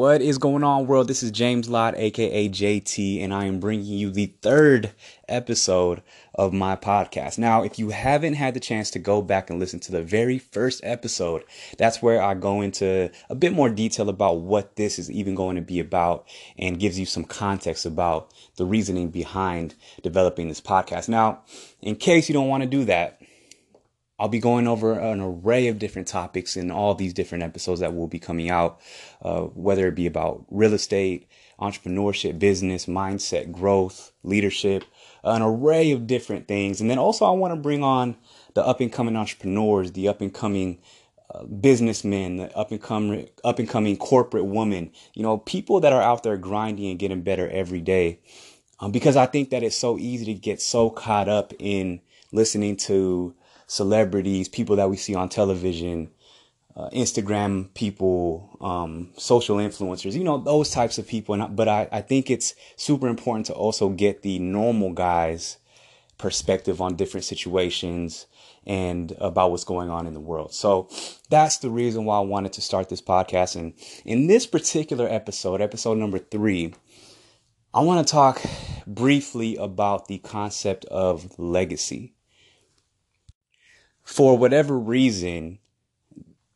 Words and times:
What 0.00 0.22
is 0.22 0.38
going 0.38 0.64
on, 0.64 0.86
world? 0.86 1.08
This 1.08 1.22
is 1.22 1.30
James 1.30 1.68
Lott, 1.68 1.94
aka 1.94 2.48
JT, 2.48 3.22
and 3.22 3.34
I 3.34 3.44
am 3.44 3.60
bringing 3.60 3.84
you 3.84 4.10
the 4.10 4.32
third 4.40 4.92
episode 5.28 6.02
of 6.34 6.54
my 6.54 6.74
podcast. 6.74 7.36
Now, 7.36 7.64
if 7.64 7.78
you 7.78 7.90
haven't 7.90 8.32
had 8.32 8.54
the 8.54 8.60
chance 8.60 8.90
to 8.92 8.98
go 8.98 9.20
back 9.20 9.50
and 9.50 9.60
listen 9.60 9.78
to 9.80 9.92
the 9.92 10.02
very 10.02 10.38
first 10.38 10.80
episode, 10.84 11.44
that's 11.76 12.00
where 12.00 12.22
I 12.22 12.32
go 12.32 12.62
into 12.62 13.10
a 13.28 13.34
bit 13.34 13.52
more 13.52 13.68
detail 13.68 14.08
about 14.08 14.40
what 14.40 14.76
this 14.76 14.98
is 14.98 15.10
even 15.10 15.34
going 15.34 15.56
to 15.56 15.62
be 15.62 15.80
about 15.80 16.26
and 16.56 16.80
gives 16.80 16.98
you 16.98 17.04
some 17.04 17.24
context 17.24 17.84
about 17.84 18.32
the 18.56 18.64
reasoning 18.64 19.10
behind 19.10 19.74
developing 20.02 20.48
this 20.48 20.62
podcast. 20.62 21.10
Now, 21.10 21.42
in 21.82 21.94
case 21.94 22.26
you 22.26 22.32
don't 22.32 22.48
want 22.48 22.62
to 22.62 22.68
do 22.70 22.86
that, 22.86 23.19
I'll 24.20 24.28
be 24.28 24.38
going 24.38 24.68
over 24.68 24.92
an 24.92 25.20
array 25.20 25.68
of 25.68 25.78
different 25.78 26.06
topics 26.06 26.54
in 26.54 26.70
all 26.70 26.94
these 26.94 27.14
different 27.14 27.42
episodes 27.42 27.80
that 27.80 27.94
will 27.94 28.06
be 28.06 28.18
coming 28.18 28.50
out, 28.50 28.78
uh, 29.22 29.40
whether 29.40 29.88
it 29.88 29.94
be 29.94 30.06
about 30.06 30.44
real 30.50 30.74
estate, 30.74 31.26
entrepreneurship, 31.58 32.38
business, 32.38 32.84
mindset, 32.84 33.50
growth, 33.50 34.12
leadership, 34.22 34.84
an 35.24 35.40
array 35.40 35.90
of 35.92 36.06
different 36.06 36.46
things. 36.46 36.82
And 36.82 36.90
then 36.90 36.98
also, 36.98 37.24
I 37.24 37.30
want 37.30 37.52
to 37.52 37.60
bring 37.60 37.82
on 37.82 38.14
the 38.52 38.64
up 38.64 38.80
and 38.80 38.92
coming 38.92 39.16
entrepreneurs, 39.16 39.92
the 39.92 40.08
up 40.08 40.20
and 40.20 40.34
coming 40.34 40.80
uh, 41.34 41.44
businessmen, 41.44 42.36
the 42.36 42.54
up 42.54 42.72
and 42.72 42.82
coming 42.82 43.26
up 43.42 43.58
and 43.58 43.68
coming 43.68 43.96
corporate 43.96 44.44
women. 44.44 44.90
You 45.14 45.22
know, 45.22 45.38
people 45.38 45.80
that 45.80 45.94
are 45.94 46.02
out 46.02 46.24
there 46.24 46.36
grinding 46.36 46.90
and 46.90 46.98
getting 46.98 47.22
better 47.22 47.48
every 47.48 47.80
day. 47.80 48.20
Um, 48.80 48.92
because 48.92 49.16
I 49.16 49.24
think 49.24 49.48
that 49.50 49.62
it's 49.62 49.76
so 49.76 49.96
easy 49.98 50.26
to 50.26 50.34
get 50.34 50.60
so 50.60 50.90
caught 50.90 51.28
up 51.28 51.54
in 51.58 52.02
listening 52.32 52.76
to 52.76 53.34
celebrities, 53.70 54.48
people 54.48 54.74
that 54.74 54.90
we 54.90 54.96
see 54.96 55.14
on 55.14 55.28
television, 55.28 56.10
uh, 56.74 56.90
Instagram 56.90 57.72
people, 57.72 58.50
um, 58.60 59.12
social 59.16 59.58
influencers, 59.58 60.14
you 60.14 60.24
know, 60.24 60.38
those 60.38 60.70
types 60.70 60.98
of 60.98 61.06
people. 61.06 61.36
And, 61.36 61.54
but 61.54 61.68
I, 61.68 61.88
I 61.92 62.00
think 62.00 62.30
it's 62.30 62.54
super 62.74 63.06
important 63.06 63.46
to 63.46 63.52
also 63.52 63.88
get 63.88 64.22
the 64.22 64.40
normal 64.40 64.92
guys 64.92 65.58
perspective 66.18 66.80
on 66.80 66.96
different 66.96 67.24
situations 67.24 68.26
and 68.66 69.12
about 69.20 69.52
what's 69.52 69.62
going 69.62 69.88
on 69.88 70.08
in 70.08 70.14
the 70.14 70.20
world. 70.20 70.52
So 70.52 70.88
that's 71.28 71.58
the 71.58 71.70
reason 71.70 72.04
why 72.04 72.16
I 72.16 72.22
wanted 72.22 72.52
to 72.54 72.60
start 72.60 72.88
this 72.88 73.00
podcast. 73.00 73.54
And 73.54 73.72
in 74.04 74.26
this 74.26 74.48
particular 74.48 75.08
episode, 75.08 75.60
episode 75.60 75.96
number 75.96 76.18
three, 76.18 76.74
I 77.72 77.82
want 77.82 78.04
to 78.04 78.10
talk 78.10 78.42
briefly 78.84 79.54
about 79.54 80.08
the 80.08 80.18
concept 80.18 80.86
of 80.86 81.38
legacy 81.38 82.14
for 84.10 84.36
whatever 84.36 84.76
reason, 84.76 85.60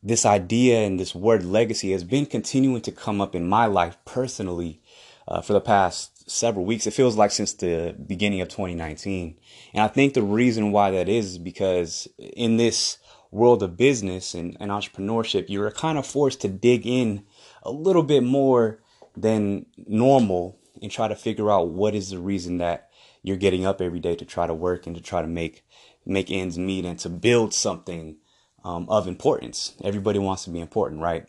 this 0.03 0.25
idea 0.25 0.79
and 0.79 0.99
this 0.99 1.15
word 1.15 1.45
legacy 1.45 1.93
has 1.93 2.03
been 2.03 2.25
continuing 2.25 2.81
to 2.81 2.91
come 2.91 3.21
up 3.21 3.33
in 3.33 3.47
my 3.47 3.65
life 3.65 3.97
personally 4.03 4.81
uh, 5.25 5.39
for 5.39 5.53
the 5.53 5.61
past 5.61 6.29
several 6.29 6.65
weeks. 6.65 6.85
It 6.85 6.91
feels 6.91 7.15
like 7.15 7.31
since 7.31 7.53
the 7.53 7.95
beginning 8.05 8.41
of 8.41 8.49
2019. 8.49 9.39
And 9.73 9.81
I 9.81 9.87
think 9.87 10.13
the 10.13 10.21
reason 10.21 10.73
why 10.73 10.91
that 10.91 11.07
is, 11.07 11.27
is 11.27 11.37
because 11.37 12.09
in 12.17 12.57
this 12.57 12.97
world 13.31 13.63
of 13.63 13.77
business 13.77 14.33
and, 14.33 14.57
and 14.59 14.69
entrepreneurship, 14.69 15.45
you're 15.47 15.71
kind 15.71 15.97
of 15.97 16.05
forced 16.05 16.41
to 16.41 16.49
dig 16.49 16.85
in 16.85 17.23
a 17.63 17.71
little 17.71 18.03
bit 18.03 18.23
more 18.23 18.81
than 19.15 19.65
normal 19.87 20.59
and 20.81 20.91
try 20.91 21.07
to 21.07 21.15
figure 21.15 21.49
out 21.49 21.69
what 21.69 21.95
is 21.95 22.09
the 22.09 22.19
reason 22.19 22.57
that 22.57 22.89
you're 23.23 23.37
getting 23.37 23.65
up 23.65 23.81
every 23.81 24.01
day 24.01 24.15
to 24.15 24.25
try 24.25 24.45
to 24.45 24.53
work 24.53 24.85
and 24.85 24.95
to 24.97 25.01
try 25.01 25.21
to 25.21 25.27
make 25.27 25.63
make 26.05 26.31
ends 26.31 26.57
meet 26.57 26.85
and 26.85 26.99
to 26.99 27.09
build 27.09 27.53
something 27.53 28.17
um, 28.63 28.87
of 28.89 29.07
importance. 29.07 29.73
Everybody 29.83 30.19
wants 30.19 30.43
to 30.45 30.49
be 30.49 30.59
important, 30.59 31.01
right? 31.01 31.27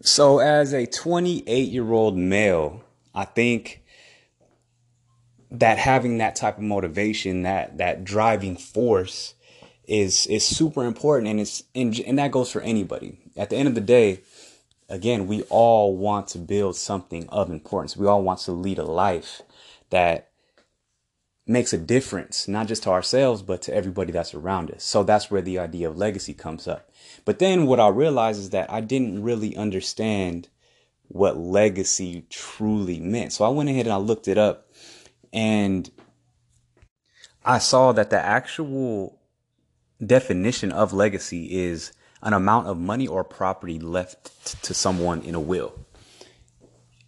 So, 0.00 0.38
as 0.38 0.72
a 0.72 0.86
28 0.86 1.68
year 1.68 1.92
old 1.92 2.16
male, 2.16 2.84
I 3.14 3.24
think 3.24 3.82
that 5.50 5.78
having 5.78 6.18
that 6.18 6.36
type 6.36 6.58
of 6.58 6.62
motivation, 6.62 7.42
that 7.42 7.78
that 7.78 8.04
driving 8.04 8.56
force, 8.56 9.34
is 9.88 10.26
is 10.26 10.44
super 10.44 10.84
important, 10.84 11.28
and 11.30 11.40
it's 11.40 11.64
and, 11.74 11.98
and 12.00 12.18
that 12.18 12.30
goes 12.30 12.50
for 12.52 12.60
anybody. 12.60 13.18
At 13.36 13.50
the 13.50 13.56
end 13.56 13.68
of 13.68 13.74
the 13.74 13.80
day, 13.80 14.20
again, 14.88 15.26
we 15.26 15.42
all 15.44 15.96
want 15.96 16.28
to 16.28 16.38
build 16.38 16.76
something 16.76 17.28
of 17.28 17.50
importance. 17.50 17.96
We 17.96 18.06
all 18.06 18.22
want 18.22 18.40
to 18.40 18.52
lead 18.52 18.78
a 18.78 18.84
life 18.84 19.42
that 19.90 20.27
makes 21.48 21.72
a 21.72 21.78
difference, 21.78 22.46
not 22.46 22.68
just 22.68 22.82
to 22.82 22.90
ourselves, 22.90 23.42
but 23.42 23.62
to 23.62 23.74
everybody 23.74 24.12
that's 24.12 24.34
around 24.34 24.70
us. 24.70 24.84
So 24.84 25.02
that's 25.02 25.30
where 25.30 25.40
the 25.40 25.58
idea 25.58 25.88
of 25.88 25.96
legacy 25.96 26.34
comes 26.34 26.68
up. 26.68 26.90
But 27.24 27.38
then 27.38 27.66
what 27.66 27.80
I 27.80 27.88
realized 27.88 28.38
is 28.38 28.50
that 28.50 28.70
I 28.70 28.80
didn't 28.82 29.22
really 29.22 29.56
understand 29.56 30.48
what 31.08 31.38
legacy 31.38 32.26
truly 32.28 33.00
meant. 33.00 33.32
So 33.32 33.44
I 33.44 33.48
went 33.48 33.70
ahead 33.70 33.86
and 33.86 33.94
I 33.94 33.96
looked 33.96 34.28
it 34.28 34.36
up 34.36 34.70
and 35.32 35.90
I 37.44 37.58
saw 37.58 37.92
that 37.92 38.10
the 38.10 38.20
actual 38.20 39.18
definition 40.04 40.70
of 40.70 40.92
legacy 40.92 41.58
is 41.58 41.92
an 42.22 42.34
amount 42.34 42.66
of 42.66 42.76
money 42.76 43.06
or 43.06 43.24
property 43.24 43.78
left 43.78 44.62
to 44.64 44.74
someone 44.74 45.22
in 45.22 45.34
a 45.34 45.40
will. 45.40 45.72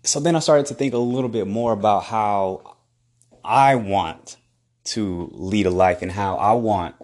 So 0.03 0.19
then 0.19 0.35
I 0.35 0.39
started 0.39 0.67
to 0.67 0.75
think 0.75 0.95
a 0.95 0.99
little 0.99 1.29
bit 1.29 1.47
more 1.47 1.73
about 1.73 2.05
how 2.05 2.79
I 3.45 3.75
want 3.75 4.37
to 4.85 5.31
lead 5.33 5.67
a 5.67 5.71
life 5.71 6.03
and 6.03 6.13
how 6.13 6.37
I 6.37 6.53
want 6.53 6.95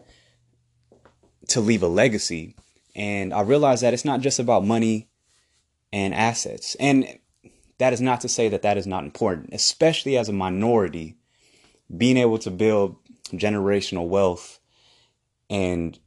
to 1.49 1.61
leave 1.61 1.83
a 1.83 1.89
legacy. 1.89 2.57
And 2.95 3.33
I 3.33 3.43
realized 3.43 3.83
that 3.83 3.95
it's 3.95 4.05
not 4.05 4.21
just 4.21 4.39
about 4.39 4.65
money 4.65 5.09
and 5.93 6.15
assets. 6.15 6.75
And 6.81 7.19
that 7.79 7.93
is 7.93 8.01
not 8.01 8.21
to 8.23 8.29
say 8.29 8.49
that 8.49 8.63
that 8.63 8.79
is 8.79 8.87
not 8.87 9.05
important, 9.05 9.51
especially 9.53 10.17
as 10.17 10.29
a 10.29 10.33
minority, 10.33 11.17
being 11.95 12.17
able 12.17 12.39
to 12.39 12.51
build 12.51 12.97
generational 13.33 14.09
wealth 14.09 14.59
and 15.51 15.99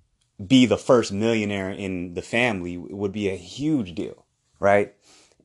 be 0.45 0.65
the 0.65 0.77
first 0.77 1.11
millionaire 1.11 1.69
in 1.69 2.13
the 2.13 2.21
family 2.21 2.77
would 2.77 3.11
be 3.11 3.29
a 3.29 3.35
huge 3.35 3.93
deal, 3.93 4.25
right? 4.59 4.93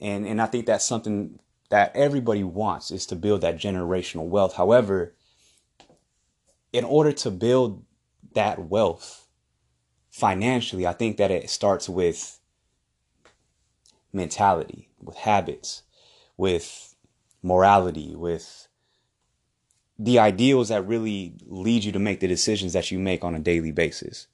And 0.01 0.27
and 0.27 0.41
I 0.41 0.47
think 0.47 0.67
that's 0.67 0.85
something 0.85 1.39
that 1.71 1.95
everybody 1.95 2.45
wants 2.45 2.91
is 2.91 3.07
to 3.07 3.17
build 3.17 3.41
that 3.41 3.57
generational 3.57 4.27
wealth. 4.27 4.55
However, 4.55 5.15
in 6.73 6.85
order 6.85 7.13
to 7.13 7.31
build 7.31 7.85
that 8.35 8.59
wealth 8.59 9.27
financially, 10.11 10.87
I 10.87 10.93
think 10.93 11.17
that 11.17 11.31
it 11.31 11.51
starts 11.51 11.89
with 11.89 12.39
mentality, 14.13 14.89
with 15.01 15.17
habits, 15.17 15.83
with 16.37 16.95
morality, 17.43 18.15
with 18.15 18.69
the 19.99 20.19
ideals 20.19 20.69
that 20.69 20.87
really 20.87 21.35
lead 21.47 21.85
you 21.85 21.93
to 21.93 21.99
make 21.99 22.21
the 22.21 22.27
decisions 22.27 22.73
that 22.73 22.91
you 22.91 22.99
make 22.99 23.23
on 23.23 23.35
a 23.35 23.41
daily 23.41 23.71
basis. 23.71 24.27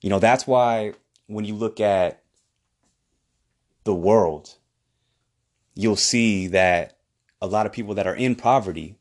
You 0.00 0.10
know, 0.10 0.18
that's 0.18 0.46
why 0.46 0.94
when 1.26 1.44
you 1.44 1.54
look 1.54 1.80
at 1.80 2.22
the 3.84 3.94
world, 3.94 4.57
you'll 5.78 5.94
see 5.94 6.48
that 6.48 6.98
a 7.40 7.46
lot 7.46 7.64
of 7.64 7.70
people 7.72 7.94
that 7.94 8.06
are 8.06 8.16
in 8.16 8.34
poverty, 8.34 8.98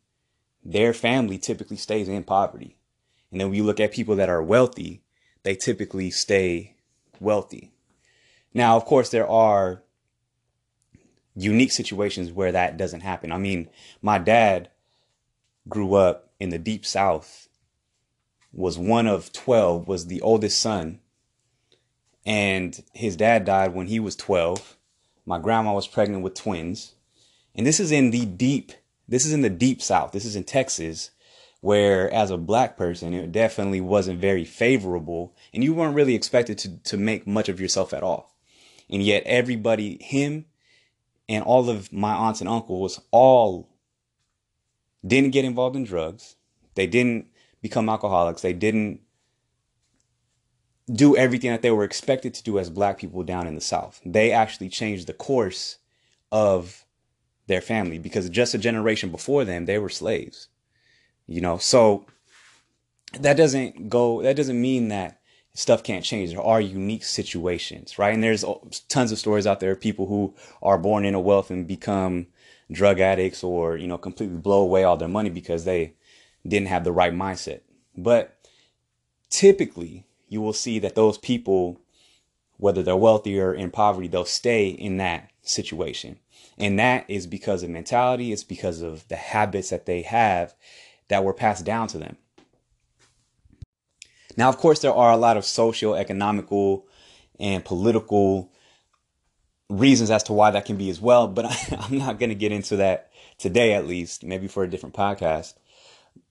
their 0.63 0.93
family 0.93 1.39
typically 1.39 1.75
stays 1.75 2.07
in 2.07 2.23
poverty. 2.23 2.77
And 3.31 3.41
then 3.41 3.47
when 3.47 3.57
you 3.57 3.63
look 3.63 3.79
at 3.79 3.91
people 3.91 4.15
that 4.17 4.29
are 4.29 4.43
wealthy, 4.43 5.01
they 5.41 5.55
typically 5.55 6.11
stay 6.11 6.75
wealthy. 7.19 7.71
Now, 8.53 8.77
of 8.77 8.85
course, 8.85 9.09
there 9.09 9.27
are 9.27 9.81
unique 11.35 11.71
situations 11.71 12.31
where 12.31 12.51
that 12.51 12.77
doesn't 12.77 13.01
happen. 13.01 13.31
I 13.31 13.39
mean, 13.39 13.69
my 14.03 14.19
dad 14.19 14.69
grew 15.67 15.95
up 15.95 16.29
in 16.39 16.49
the 16.49 16.59
deep 16.59 16.85
south, 16.85 17.49
was 18.53 18.77
one 18.77 19.07
of 19.07 19.33
12, 19.33 19.87
was 19.87 20.05
the 20.05 20.21
oldest 20.21 20.59
son. 20.59 20.99
And 22.23 22.83
his 22.93 23.15
dad 23.15 23.45
died 23.45 23.73
when 23.73 23.87
he 23.87 23.99
was 23.99 24.15
12 24.15 24.76
my 25.27 25.37
grandma 25.37 25.73
was 25.73 25.87
pregnant 25.87 26.23
with 26.23 26.33
twins. 26.33 26.93
And 27.53 27.67
this 27.67 27.79
is 27.81 27.91
in 27.91 28.11
the 28.11 28.25
deep, 28.25 28.71
this 29.07 29.25
is 29.25 29.33
in 29.33 29.41
the 29.41 29.49
deep 29.49 29.81
South. 29.81 30.13
This 30.13 30.23
is 30.23 30.37
in 30.37 30.45
Texas, 30.45 31.11
where 31.59 32.09
as 32.13 32.31
a 32.31 32.37
black 32.37 32.77
person, 32.77 33.13
it 33.13 33.33
definitely 33.33 33.81
wasn't 33.81 34.21
very 34.21 34.45
favorable. 34.45 35.35
And 35.53 35.63
you 35.63 35.73
weren't 35.73 35.95
really 35.95 36.15
expected 36.15 36.57
to, 36.59 36.77
to 36.77 36.97
make 36.97 37.27
much 37.27 37.49
of 37.49 37.59
yourself 37.59 37.93
at 37.93 38.03
all. 38.03 38.37
And 38.89 39.03
yet 39.03 39.23
everybody, 39.25 40.01
him 40.01 40.45
and 41.27 41.43
all 41.43 41.69
of 41.69 41.91
my 41.91 42.13
aunts 42.13 42.39
and 42.39 42.49
uncles, 42.49 43.01
all 43.11 43.67
didn't 45.05 45.31
get 45.31 45.43
involved 45.43 45.75
in 45.75 45.83
drugs. 45.83 46.37
They 46.75 46.87
didn't 46.87 47.27
become 47.61 47.89
alcoholics. 47.89 48.43
They 48.43 48.53
didn't 48.53 49.01
do 50.91 51.17
everything 51.17 51.51
that 51.51 51.61
they 51.61 51.71
were 51.71 51.83
expected 51.83 52.33
to 52.33 52.43
do 52.43 52.59
as 52.59 52.69
black 52.69 52.97
people 52.97 53.23
down 53.23 53.47
in 53.47 53.55
the 53.55 53.61
South. 53.61 54.01
They 54.05 54.31
actually 54.31 54.69
changed 54.69 55.07
the 55.07 55.13
course 55.13 55.77
of 56.31 56.85
their 57.47 57.61
family 57.61 57.99
because 57.99 58.29
just 58.29 58.53
a 58.53 58.57
generation 58.57 59.11
before 59.11 59.45
them, 59.45 59.65
they 59.65 59.79
were 59.79 59.89
slaves. 59.89 60.47
You 61.25 61.41
know, 61.41 61.57
so 61.57 62.05
that 63.19 63.35
doesn't 63.35 63.89
go, 63.89 64.21
that 64.21 64.37
doesn't 64.37 64.61
mean 64.61 64.87
that 64.89 65.19
stuff 65.53 65.83
can't 65.83 66.05
change. 66.05 66.31
There 66.31 66.41
are 66.41 66.61
unique 66.61 67.03
situations, 67.03 67.99
right? 67.99 68.13
And 68.13 68.23
there's 68.23 68.43
uh, 68.43 68.53
tons 68.87 69.11
of 69.11 69.19
stories 69.19 69.47
out 69.47 69.59
there 69.59 69.71
of 69.71 69.81
people 69.81 70.07
who 70.07 70.35
are 70.61 70.77
born 70.77 71.03
into 71.03 71.19
wealth 71.19 71.49
and 71.49 71.67
become 71.67 72.27
drug 72.71 72.99
addicts 72.99 73.43
or, 73.43 73.75
you 73.75 73.87
know, 73.87 73.97
completely 73.97 74.37
blow 74.37 74.61
away 74.61 74.83
all 74.83 74.97
their 74.97 75.07
money 75.07 75.29
because 75.29 75.65
they 75.65 75.95
didn't 76.47 76.67
have 76.67 76.85
the 76.85 76.91
right 76.93 77.13
mindset. 77.13 77.61
But 77.97 78.37
typically, 79.29 80.05
you 80.27 80.41
will 80.41 80.53
see 80.53 80.79
that 80.79 80.95
those 80.95 81.17
people, 81.17 81.79
whether 82.57 82.83
they're 82.83 82.95
wealthy 82.95 83.39
or 83.39 83.53
in 83.53 83.71
poverty, 83.71 84.07
they'll 84.07 84.25
stay 84.25 84.67
in 84.67 84.97
that 84.97 85.31
situation. 85.41 86.19
And 86.57 86.79
that 86.79 87.05
is 87.07 87.27
because 87.27 87.63
of 87.63 87.69
mentality, 87.69 88.31
it's 88.31 88.43
because 88.43 88.81
of 88.81 89.07
the 89.07 89.15
habits 89.15 89.69
that 89.69 89.85
they 89.85 90.01
have 90.01 90.55
that 91.07 91.23
were 91.23 91.33
passed 91.33 91.65
down 91.65 91.87
to 91.89 91.97
them. 91.97 92.17
Now, 94.35 94.49
of 94.49 94.57
course, 94.57 94.79
there 94.79 94.93
are 94.93 95.11
a 95.11 95.17
lot 95.17 95.37
of 95.37 95.45
social, 95.45 95.95
economical, 95.95 96.87
and 97.39 97.63
political 97.65 98.51
reasons 99.69 100.11
as 100.11 100.23
to 100.23 100.33
why 100.33 100.51
that 100.51 100.65
can 100.65 100.77
be 100.77 100.89
as 100.89 101.01
well, 101.01 101.27
but 101.27 101.45
I, 101.71 101.85
am 101.85 101.97
not 101.97 102.19
going 102.19 102.29
to 102.29 102.35
get 102.35 102.51
into 102.51 102.77
that 102.77 103.11
today, 103.37 103.73
at 103.73 103.87
least, 103.87 104.23
maybe 104.23 104.47
for 104.47 104.63
a 104.63 104.69
different 104.69 104.95
podcast. 104.95 105.55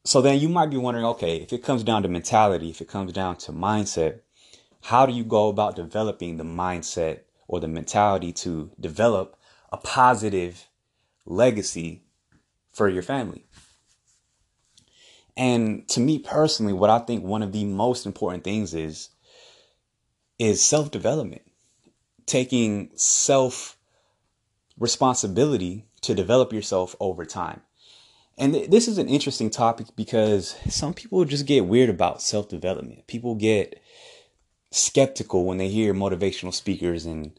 So 0.07 0.23
then 0.23 0.39
you 0.39 0.49
might 0.49 0.71
be 0.71 0.77
wondering 0.77 1.05
okay, 1.05 1.39
if 1.39 1.53
it 1.53 1.65
comes 1.65 1.83
down 1.83 2.05
to 2.05 2.09
mentality, 2.09 2.71
if 2.71 2.81
it 2.81 2.87
comes 2.87 3.13
down 3.13 3.39
to 3.39 3.53
mindset, 3.53 4.21
how 4.83 5.05
do 5.05 5.13
you 5.13 5.25
go 5.25 5.49
about 5.49 5.75
developing 5.75 6.37
the 6.37 6.45
mindset 6.45 7.23
or 7.49 7.59
the 7.59 7.67
mentality 7.67 8.33
to 8.35 8.71
develop 8.79 9.37
a 9.73 9.77
positive 9.77 10.69
legacy 11.25 12.05
for 12.71 12.89
your 12.89 13.03
family? 13.03 13.47
And 15.37 15.89
to 15.89 15.99
me 15.99 16.21
personally, 16.21 16.73
what 16.73 16.89
I 16.89 17.01
think 17.01 17.25
one 17.25 17.43
of 17.43 17.51
the 17.51 17.65
most 17.65 18.07
important 18.07 18.45
things 18.45 18.75
is 18.75 19.09
is 20.39 20.65
self-development. 20.65 21.43
Taking 22.27 22.91
self 22.95 23.77
responsibility 24.79 25.87
to 26.03 26.15
develop 26.15 26.53
yourself 26.53 26.95
over 27.01 27.25
time. 27.25 27.63
And 28.39 28.53
th- 28.53 28.71
this 28.71 28.89
is 28.89 28.99
an 28.99 29.09
interesting 29.09 29.51
topic 29.51 29.89
because 29.97 30.57
some 30.69 30.93
people 30.95 31.25
just 31.25 31.47
get 31.47 31.67
weird 31.67 31.89
about 31.89 32.23
self-development. 32.23 33.07
People 33.07 33.35
get 33.35 33.81
skeptical 34.71 35.45
when 35.45 35.59
they 35.59 35.69
hear 35.69 35.95
motivational 35.95 36.53
speakers 36.53 37.07
and 37.07 37.39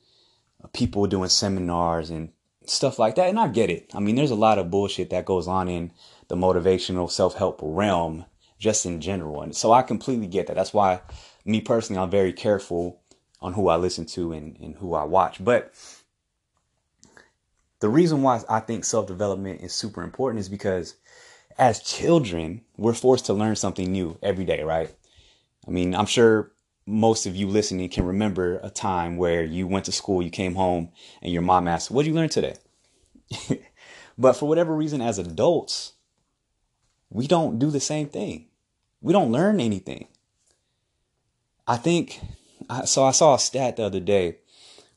people 0.74 1.06
doing 1.06 1.30
seminars 1.30 2.10
and 2.10 2.30
stuff 2.66 3.00
like 3.00 3.16
that. 3.16 3.30
And 3.30 3.40
I 3.40 3.48
get 3.48 3.70
it. 3.70 3.92
I 3.94 4.00
mean, 4.00 4.16
there's 4.16 4.32
a 4.32 4.36
lot 4.36 4.58
of 4.58 4.72
bullshit 4.72 5.10
that 5.12 5.26
goes 5.26 5.48
on 5.48 5.68
in 5.68 5.92
the 6.28 6.36
motivational 6.36 7.10
self 7.10 7.36
help 7.36 7.60
realm 7.62 8.26
just 8.60 8.86
in 8.86 9.00
general. 9.02 9.42
And 9.42 9.56
so 9.56 9.72
I 9.72 9.84
completely 9.84 10.28
get 10.28 10.48
that. 10.48 10.56
That's 10.56 10.74
why, 10.74 11.02
me 11.46 11.62
personally, 11.62 12.02
I'm 12.02 12.10
very 12.10 12.34
careful 12.34 13.02
on 13.40 13.54
who 13.54 13.68
I 13.70 13.76
listen 13.76 14.06
to 14.08 14.32
and, 14.34 14.58
and 14.60 14.76
who 14.76 14.96
I 14.96 15.04
watch. 15.04 15.44
But 15.44 15.74
the 17.80 17.90
reason 17.90 18.22
why 18.22 18.42
I 18.50 18.60
think 18.60 18.86
self 18.86 19.08
development 19.08 19.62
is 19.62 19.74
super 19.74 20.04
important 20.04 20.40
is 20.40 20.50
because 20.50 20.96
as 21.58 21.82
children, 21.82 22.62
we're 22.78 22.94
forced 22.94 23.26
to 23.28 23.34
learn 23.34 23.56
something 23.56 23.92
new 23.92 24.18
every 24.22 24.46
day, 24.46 24.64
right? 24.64 24.94
I 25.68 25.72
mean, 25.72 25.96
I'm 25.96 26.06
sure 26.06 26.52
most 26.86 27.26
of 27.26 27.36
you 27.36 27.48
listening 27.48 27.90
can 27.90 28.06
remember 28.06 28.60
a 28.64 28.70
time 28.70 29.18
where 29.18 29.44
you 29.44 29.68
went 29.68 29.86
to 29.86 29.92
school, 29.92 30.22
you 30.22 30.30
came 30.30 30.56
home, 30.56 30.90
and 31.22 31.34
your 31.34 31.42
mom 31.42 31.68
asked, 31.68 31.92
What 31.92 32.04
did 32.04 32.10
you 32.10 32.16
learn 32.16 32.30
today? 32.30 32.56
but 34.18 34.34
for 34.34 34.48
whatever 34.48 34.74
reason, 34.74 35.02
as 35.02 35.20
adults, 35.20 35.94
we 37.10 37.28
don't 37.28 37.60
do 37.60 37.70
the 37.70 37.80
same 37.80 38.08
thing. 38.08 38.48
We 39.02 39.14
don't 39.14 39.32
learn 39.32 39.60
anything. 39.60 40.08
I 41.68 41.78
think 41.78 42.22
so 42.86 43.04
I 43.04 43.12
saw 43.12 43.36
a 43.36 43.40
stat 43.40 43.76
the 43.76 43.84
other 43.84 44.00
day 44.00 44.38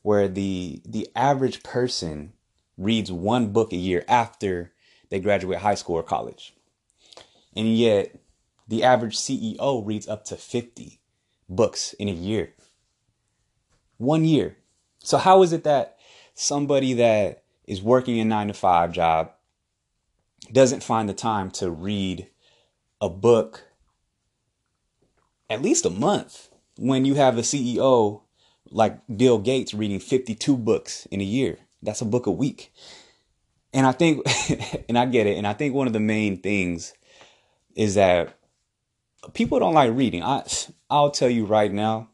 where 0.01 0.27
the 0.27 0.81
the 0.85 1.07
average 1.15 1.63
person 1.63 2.33
reads 2.81 3.11
one 3.11 3.51
book 3.51 3.71
a 3.73 3.77
year 3.77 4.03
after 4.07 4.71
they 5.09 5.19
graduate 5.19 5.59
high 5.59 5.75
school 5.75 5.95
or 5.95 6.03
college. 6.03 6.53
And 7.55 7.77
yet 7.77 8.15
the 8.67 8.83
average 8.83 9.17
CEO 9.17 9.85
reads 9.85 10.07
up 10.07 10.25
to 10.25 10.35
50 10.35 10.99
books 11.49 11.93
in 11.93 12.07
a 12.07 12.13
year. 12.13 12.53
One 13.97 14.25
year. 14.25 14.57
So 14.99 15.17
how 15.17 15.43
is 15.43 15.53
it 15.53 15.63
that 15.65 15.97
somebody 16.33 16.93
that 16.93 17.43
is 17.67 17.81
working 17.81 18.19
a 18.19 18.25
9 18.25 18.47
to 18.47 18.53
5 18.53 18.91
job 18.91 19.31
doesn't 20.51 20.83
find 20.83 21.07
the 21.07 21.13
time 21.13 21.51
to 21.51 21.69
read 21.69 22.27
a 22.99 23.09
book 23.09 23.65
at 25.49 25.61
least 25.61 25.85
a 25.85 25.89
month 25.89 26.49
when 26.77 27.03
you 27.03 27.15
have 27.15 27.37
a 27.37 27.41
CEO 27.41 28.21
like 28.69 28.99
Bill 29.13 29.37
Gates 29.37 29.73
reading 29.73 29.99
52 29.99 30.55
books 30.55 31.05
in 31.11 31.19
a 31.19 31.25
year. 31.25 31.57
That's 31.81 32.01
a 32.01 32.05
book 32.05 32.27
a 32.27 32.31
week. 32.31 32.73
And 33.73 33.85
I 33.85 33.91
think, 33.91 34.25
and 34.89 34.97
I 34.97 35.05
get 35.05 35.27
it, 35.27 35.37
and 35.37 35.47
I 35.47 35.53
think 35.53 35.73
one 35.73 35.87
of 35.87 35.93
the 35.93 35.99
main 35.99 36.41
things 36.41 36.93
is 37.75 37.95
that 37.95 38.37
people 39.33 39.59
don't 39.59 39.73
like 39.73 39.93
reading. 39.93 40.23
I, 40.23 40.43
I'll 40.89 41.11
tell 41.11 41.29
you 41.29 41.45
right 41.45 41.71
now 41.71 42.09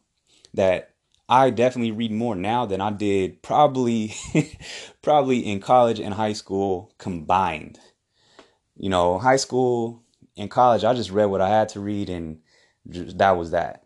that 0.54 0.94
I 1.28 1.50
definitely 1.50 1.92
read 1.92 2.12
more 2.12 2.34
now 2.34 2.64
than 2.64 2.80
I 2.80 2.90
did 2.90 3.42
probably, 3.42 4.14
probably 5.02 5.40
in 5.40 5.60
college 5.60 6.00
and 6.00 6.14
high 6.14 6.32
school 6.32 6.92
combined 6.98 7.78
you 8.78 8.88
know, 8.88 9.18
high 9.18 9.36
school 9.36 10.02
and 10.36 10.50
college, 10.50 10.84
I 10.84 10.94
just 10.94 11.10
read 11.10 11.26
what 11.26 11.40
I 11.40 11.48
had 11.48 11.68
to 11.70 11.80
read, 11.80 12.08
and 12.08 12.38
just, 12.88 13.18
that 13.18 13.32
was 13.32 13.50
that. 13.50 13.84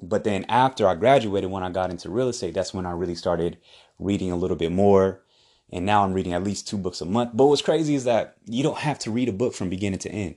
But 0.00 0.24
then 0.24 0.46
after 0.48 0.88
I 0.88 0.94
graduated, 0.96 1.50
when 1.50 1.62
I 1.62 1.70
got 1.70 1.90
into 1.90 2.10
real 2.10 2.28
estate, 2.28 2.54
that's 2.54 2.74
when 2.74 2.86
I 2.86 2.92
really 2.92 3.14
started 3.14 3.58
reading 3.98 4.30
a 4.30 4.36
little 4.36 4.56
bit 4.56 4.72
more. 4.72 5.22
And 5.70 5.86
now 5.86 6.04
I'm 6.04 6.12
reading 6.12 6.32
at 6.34 6.44
least 6.44 6.68
two 6.68 6.76
books 6.76 7.00
a 7.00 7.06
month. 7.06 7.30
But 7.34 7.46
what's 7.46 7.62
crazy 7.62 7.94
is 7.94 8.04
that 8.04 8.36
you 8.44 8.62
don't 8.62 8.78
have 8.78 8.98
to 9.00 9.10
read 9.10 9.28
a 9.28 9.32
book 9.32 9.54
from 9.54 9.70
beginning 9.70 10.00
to 10.00 10.10
end. 10.10 10.36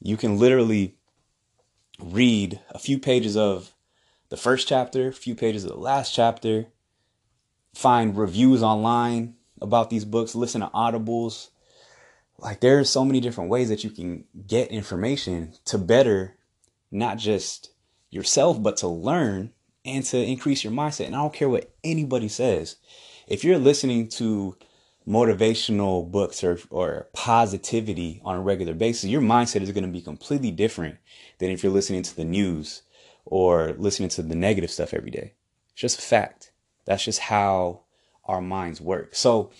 You 0.00 0.16
can 0.16 0.38
literally 0.38 0.96
read 1.98 2.60
a 2.70 2.78
few 2.78 2.98
pages 2.98 3.36
of 3.36 3.72
the 4.28 4.36
first 4.36 4.68
chapter, 4.68 5.08
a 5.08 5.12
few 5.12 5.34
pages 5.34 5.64
of 5.64 5.70
the 5.70 5.76
last 5.76 6.14
chapter, 6.14 6.66
find 7.74 8.16
reviews 8.16 8.62
online 8.62 9.34
about 9.60 9.90
these 9.90 10.04
books, 10.04 10.34
listen 10.34 10.60
to 10.60 10.68
audibles, 10.68 11.48
like 12.38 12.60
there's 12.60 12.90
so 12.90 13.04
many 13.04 13.20
different 13.20 13.50
ways 13.50 13.68
that 13.68 13.84
you 13.84 13.90
can 13.90 14.24
get 14.46 14.70
information 14.70 15.54
to 15.64 15.78
better 15.78 16.36
not 16.90 17.18
just 17.18 17.70
yourself 18.10 18.62
but 18.62 18.76
to 18.78 18.88
learn 18.88 19.52
and 19.86 20.04
to 20.06 20.22
increase 20.22 20.64
your 20.64 20.72
mindset. 20.72 21.06
And 21.06 21.16
i 21.16 21.18
don't 21.18 21.32
care 21.32 21.48
what 21.48 21.72
anybody 21.84 22.28
says. 22.28 22.76
If 23.26 23.44
you're 23.44 23.58
listening 23.58 24.08
to 24.10 24.56
motivational 25.08 26.10
books 26.10 26.42
or, 26.42 26.58
or 26.70 27.08
positivity 27.12 28.20
on 28.24 28.36
a 28.36 28.40
regular 28.40 28.74
basis 28.74 29.04
your 29.04 29.20
mindset 29.20 29.62
is 29.62 29.70
going 29.70 29.84
to 29.84 29.90
be 29.90 30.00
completely 30.00 30.50
different 30.50 30.96
than 31.38 31.48
if 31.48 31.62
you're 31.62 31.72
listening 31.72 32.02
to 32.02 32.16
the 32.16 32.24
news 32.24 32.82
or 33.24 33.74
listening 33.78 34.08
to 34.08 34.22
the 34.22 34.34
negative 34.34 34.70
stuff 34.70 34.92
every 34.92 35.10
day. 35.10 35.34
It's 35.72 35.80
just 35.80 35.98
a 35.98 36.02
fact. 36.02 36.50
That's 36.86 37.04
just 37.04 37.20
how 37.20 37.82
our 38.24 38.40
minds 38.40 38.80
work. 38.80 39.14
So 39.14 39.50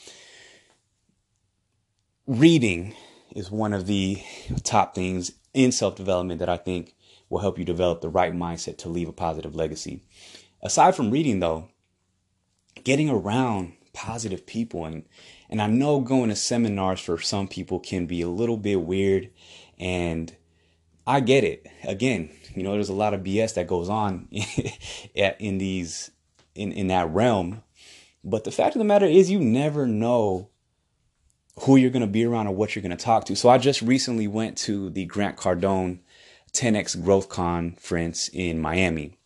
reading 2.26 2.94
is 3.34 3.50
one 3.50 3.72
of 3.72 3.86
the 3.86 4.22
top 4.64 4.94
things 4.94 5.32
in 5.54 5.72
self 5.72 5.96
development 5.96 6.40
that 6.40 6.48
I 6.48 6.56
think 6.56 6.94
will 7.28 7.40
help 7.40 7.58
you 7.58 7.64
develop 7.64 8.00
the 8.00 8.08
right 8.08 8.32
mindset 8.32 8.78
to 8.78 8.88
leave 8.88 9.08
a 9.08 9.12
positive 9.12 9.54
legacy. 9.54 10.02
Aside 10.62 10.94
from 10.94 11.10
reading, 11.10 11.40
though, 11.40 11.68
getting 12.84 13.10
around 13.10 13.72
positive 13.92 14.46
people 14.46 14.84
and 14.84 15.04
and 15.48 15.62
I 15.62 15.68
know 15.68 16.00
going 16.00 16.28
to 16.28 16.36
seminars 16.36 17.00
for 17.00 17.18
some 17.18 17.48
people 17.48 17.80
can 17.80 18.06
be 18.06 18.20
a 18.20 18.28
little 18.28 18.58
bit 18.58 18.82
weird 18.82 19.30
and 19.78 20.34
I 21.06 21.20
get 21.20 21.44
it. 21.44 21.66
Again, 21.84 22.30
you 22.54 22.62
know, 22.62 22.72
there's 22.72 22.88
a 22.88 22.94
lot 22.94 23.14
of 23.14 23.22
BS 23.22 23.54
that 23.54 23.68
goes 23.68 23.88
on 23.88 24.28
in 25.14 25.58
these 25.58 26.10
in 26.54 26.72
in 26.72 26.88
that 26.88 27.10
realm. 27.10 27.62
But 28.22 28.44
the 28.44 28.50
fact 28.50 28.74
of 28.74 28.80
the 28.80 28.84
matter 28.84 29.06
is 29.06 29.30
you 29.30 29.38
never 29.38 29.86
know 29.86 30.50
who 31.60 31.76
you're 31.76 31.90
going 31.90 32.00
to 32.00 32.06
be 32.06 32.24
around 32.24 32.48
or 32.48 32.54
what 32.54 32.74
you're 32.74 32.82
going 32.82 32.96
to 32.96 33.02
talk 33.02 33.24
to. 33.26 33.36
So 33.36 33.48
I 33.48 33.56
just 33.56 33.80
recently 33.82 34.26
went 34.26 34.58
to 34.58 34.90
the 34.90 35.06
Grant 35.06 35.36
Cardone 35.36 36.00
10X 36.56 37.02
Growth 37.04 37.28
Conference 37.28 38.28
in 38.32 38.60
Miami. 38.60 39.16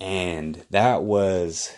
And 0.00 0.64
that 0.70 1.02
was 1.02 1.72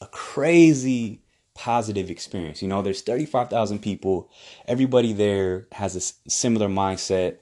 a 0.00 0.06
crazy 0.06 1.20
positive 1.54 2.10
experience. 2.10 2.62
You 2.62 2.68
know, 2.68 2.80
there's 2.80 3.02
35,000 3.02 3.80
people. 3.80 4.30
Everybody 4.66 5.12
there 5.12 5.66
has 5.72 5.96
a 5.96 6.30
similar 6.30 6.68
mindset 6.68 7.38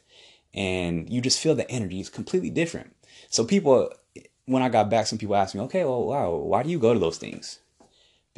and 0.54 1.08
you 1.08 1.20
just 1.20 1.40
feel 1.40 1.54
the 1.54 1.70
energy 1.70 2.00
is 2.00 2.08
completely 2.08 2.50
different. 2.50 2.94
So 3.28 3.44
people 3.44 3.92
when 4.46 4.62
I 4.62 4.70
got 4.70 4.88
back 4.88 5.06
some 5.06 5.18
people 5.18 5.36
asked 5.36 5.54
me, 5.54 5.60
"Okay, 5.62 5.84
well, 5.84 6.06
wow, 6.06 6.34
why 6.34 6.62
do 6.62 6.70
you 6.70 6.78
go 6.78 6.94
to 6.94 6.98
those 6.98 7.18
things?" 7.18 7.60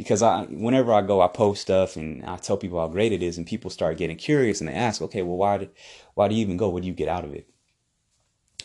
because 0.00 0.22
I 0.22 0.44
whenever 0.44 0.94
I 0.94 1.02
go 1.02 1.20
I 1.20 1.28
post 1.28 1.60
stuff 1.60 1.94
and 1.94 2.24
I 2.24 2.36
tell 2.36 2.56
people 2.56 2.80
how 2.80 2.88
great 2.88 3.12
it 3.12 3.22
is 3.22 3.36
and 3.36 3.46
people 3.46 3.68
start 3.68 3.98
getting 3.98 4.16
curious 4.16 4.60
and 4.60 4.68
they 4.68 4.72
ask 4.72 5.02
okay 5.02 5.20
well 5.20 5.36
why 5.36 5.68
why 6.14 6.26
do 6.26 6.34
you 6.34 6.40
even 6.40 6.56
go 6.56 6.70
what 6.70 6.80
do 6.80 6.88
you 6.88 6.94
get 6.94 7.06
out 7.06 7.22
of 7.22 7.34
it 7.34 7.46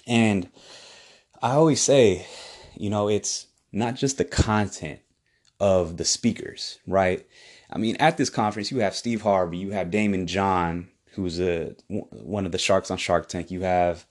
and 0.07 0.49
I 1.41 1.51
always 1.51 1.81
say 1.81 2.25
you 2.77 2.89
know, 2.89 3.07
it's 3.07 3.47
not 3.71 3.95
just 3.95 4.17
the 4.17 4.25
content 4.25 4.99
of 5.59 5.97
the 5.97 6.05
speakers, 6.05 6.79
right? 6.85 7.25
I 7.69 7.77
mean, 7.77 7.95
at 7.99 8.17
this 8.17 8.29
conference, 8.29 8.71
you 8.71 8.79
have 8.79 8.95
Steve 8.95 9.21
Harvey, 9.21 9.57
you 9.57 9.71
have 9.71 9.89
Daymond 9.89 10.27
John, 10.27 10.89
who's 11.13 11.39
a 11.39 11.75
one 11.87 12.45
of 12.45 12.51
the 12.51 12.57
sharks 12.57 12.91
on 12.91 12.97
Shark 12.97 13.27
Tank. 13.27 13.51
You 13.51 13.61
have 13.61 14.05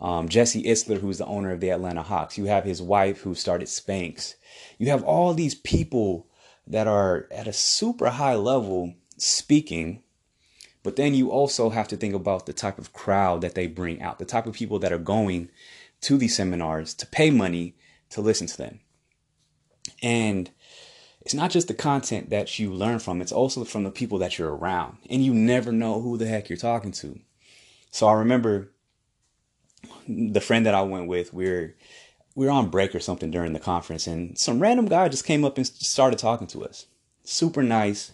um, 0.00 0.28
Jesse 0.28 0.64
Itzler, 0.64 1.00
who's 1.00 1.18
the 1.18 1.26
owner 1.26 1.52
of 1.52 1.60
the 1.60 1.70
Atlanta 1.70 2.02
Hawks. 2.02 2.36
You 2.36 2.46
have 2.46 2.64
his 2.64 2.82
wife, 2.82 3.20
who 3.20 3.34
started 3.34 3.68
Spanx. 3.68 4.34
You 4.78 4.90
have 4.90 5.04
all 5.04 5.32
these 5.34 5.54
people 5.54 6.26
that 6.66 6.86
are 6.86 7.28
at 7.30 7.46
a 7.46 7.52
super 7.52 8.10
high 8.10 8.34
level 8.34 8.94
speaking, 9.16 10.02
but 10.82 10.96
then 10.96 11.14
you 11.14 11.30
also 11.30 11.70
have 11.70 11.88
to 11.88 11.96
think 11.96 12.14
about 12.14 12.46
the 12.46 12.52
type 12.52 12.78
of 12.78 12.92
crowd 12.92 13.40
that 13.42 13.54
they 13.54 13.66
bring 13.66 14.00
out, 14.00 14.18
the 14.18 14.24
type 14.24 14.46
of 14.46 14.54
people 14.54 14.78
that 14.78 14.92
are 14.92 14.98
going 14.98 15.50
to 16.02 16.16
these 16.16 16.36
seminars 16.36 16.94
to 16.94 17.06
pay 17.06 17.30
money 17.30 17.74
to 18.10 18.20
listen 18.20 18.46
to 18.46 18.56
them. 18.56 18.80
And 20.02 20.50
it's 21.20 21.34
not 21.34 21.50
just 21.50 21.68
the 21.68 21.74
content 21.74 22.30
that 22.30 22.58
you 22.58 22.72
learn 22.72 22.98
from, 22.98 23.20
it's 23.20 23.32
also 23.32 23.64
from 23.64 23.84
the 23.84 23.90
people 23.90 24.18
that 24.18 24.38
you're 24.38 24.54
around. 24.54 24.98
And 25.08 25.24
you 25.24 25.34
never 25.34 25.72
know 25.72 26.00
who 26.00 26.16
the 26.16 26.26
heck 26.26 26.48
you're 26.48 26.56
talking 26.56 26.92
to. 26.92 27.20
So 27.90 28.06
I 28.06 28.14
remember 28.14 28.70
the 30.08 30.40
friend 30.40 30.64
that 30.66 30.74
I 30.74 30.82
went 30.82 31.08
with, 31.08 31.34
we 31.34 31.48
are 31.48 31.74
we 32.34 32.46
were 32.46 32.52
on 32.52 32.70
break 32.70 32.94
or 32.94 33.00
something 33.00 33.30
during 33.30 33.52
the 33.52 33.58
conference, 33.58 34.06
and 34.06 34.38
some 34.38 34.60
random 34.60 34.86
guy 34.86 35.08
just 35.08 35.26
came 35.26 35.44
up 35.44 35.56
and 35.56 35.66
started 35.66 36.18
talking 36.18 36.46
to 36.48 36.64
us. 36.64 36.86
Super 37.24 37.62
nice. 37.62 38.12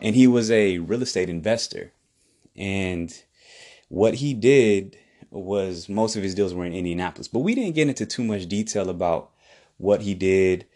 And 0.00 0.14
he 0.14 0.26
was 0.26 0.50
a 0.50 0.78
real 0.78 1.02
estate 1.02 1.28
investor. 1.28 1.92
And 2.56 3.12
what 3.88 4.14
he 4.14 4.34
did 4.34 4.98
was 5.30 5.88
most 5.88 6.16
of 6.16 6.22
his 6.22 6.34
deals 6.34 6.54
were 6.54 6.64
in 6.64 6.72
Indianapolis, 6.72 7.28
but 7.28 7.40
we 7.40 7.54
didn't 7.54 7.74
get 7.74 7.88
into 7.88 8.06
too 8.06 8.24
much 8.24 8.46
detail 8.48 8.88
about 8.88 9.30
what 9.78 10.02
he 10.02 10.14
did 10.14 10.66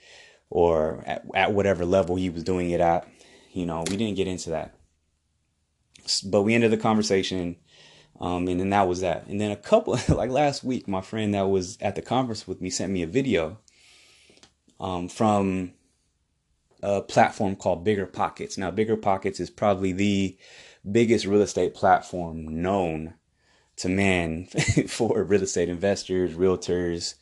or 0.50 1.02
at, 1.06 1.24
at 1.34 1.52
whatever 1.52 1.84
level 1.84 2.16
he 2.16 2.28
was 2.30 2.44
doing 2.44 2.70
it 2.70 2.80
at. 2.80 3.08
You 3.52 3.66
know, 3.66 3.84
we 3.88 3.96
didn't 3.96 4.16
get 4.16 4.28
into 4.28 4.50
that. 4.50 4.74
But 6.24 6.42
we 6.42 6.54
ended 6.54 6.70
the 6.70 6.76
conversation, 6.76 7.56
um, 8.20 8.48
and 8.48 8.58
then 8.58 8.70
that 8.70 8.88
was 8.88 9.00
that. 9.00 9.26
And 9.26 9.40
then 9.40 9.50
a 9.50 9.56
couple, 9.56 9.98
like 10.08 10.30
last 10.30 10.64
week, 10.64 10.88
my 10.88 11.00
friend 11.00 11.34
that 11.34 11.48
was 11.48 11.78
at 11.80 11.94
the 11.94 12.02
conference 12.02 12.46
with 12.46 12.60
me 12.60 12.70
sent 12.70 12.92
me 12.92 13.02
a 13.02 13.06
video 13.06 13.58
um, 14.78 15.08
from 15.08 15.72
a 16.82 17.02
platform 17.02 17.56
called 17.56 17.84
Bigger 17.84 18.06
Pockets. 18.06 18.58
Now, 18.58 18.70
Bigger 18.70 18.96
Pockets 18.96 19.40
is 19.40 19.50
probably 19.50 19.92
the 19.92 20.36
biggest 20.90 21.26
real 21.26 21.42
estate 21.42 21.74
platform 21.74 22.62
known 22.62 23.14
to 23.76 23.88
man 23.88 24.46
for 24.88 25.22
real 25.22 25.42
estate 25.42 25.68
investors, 25.68 26.34
realtors, 26.34 27.14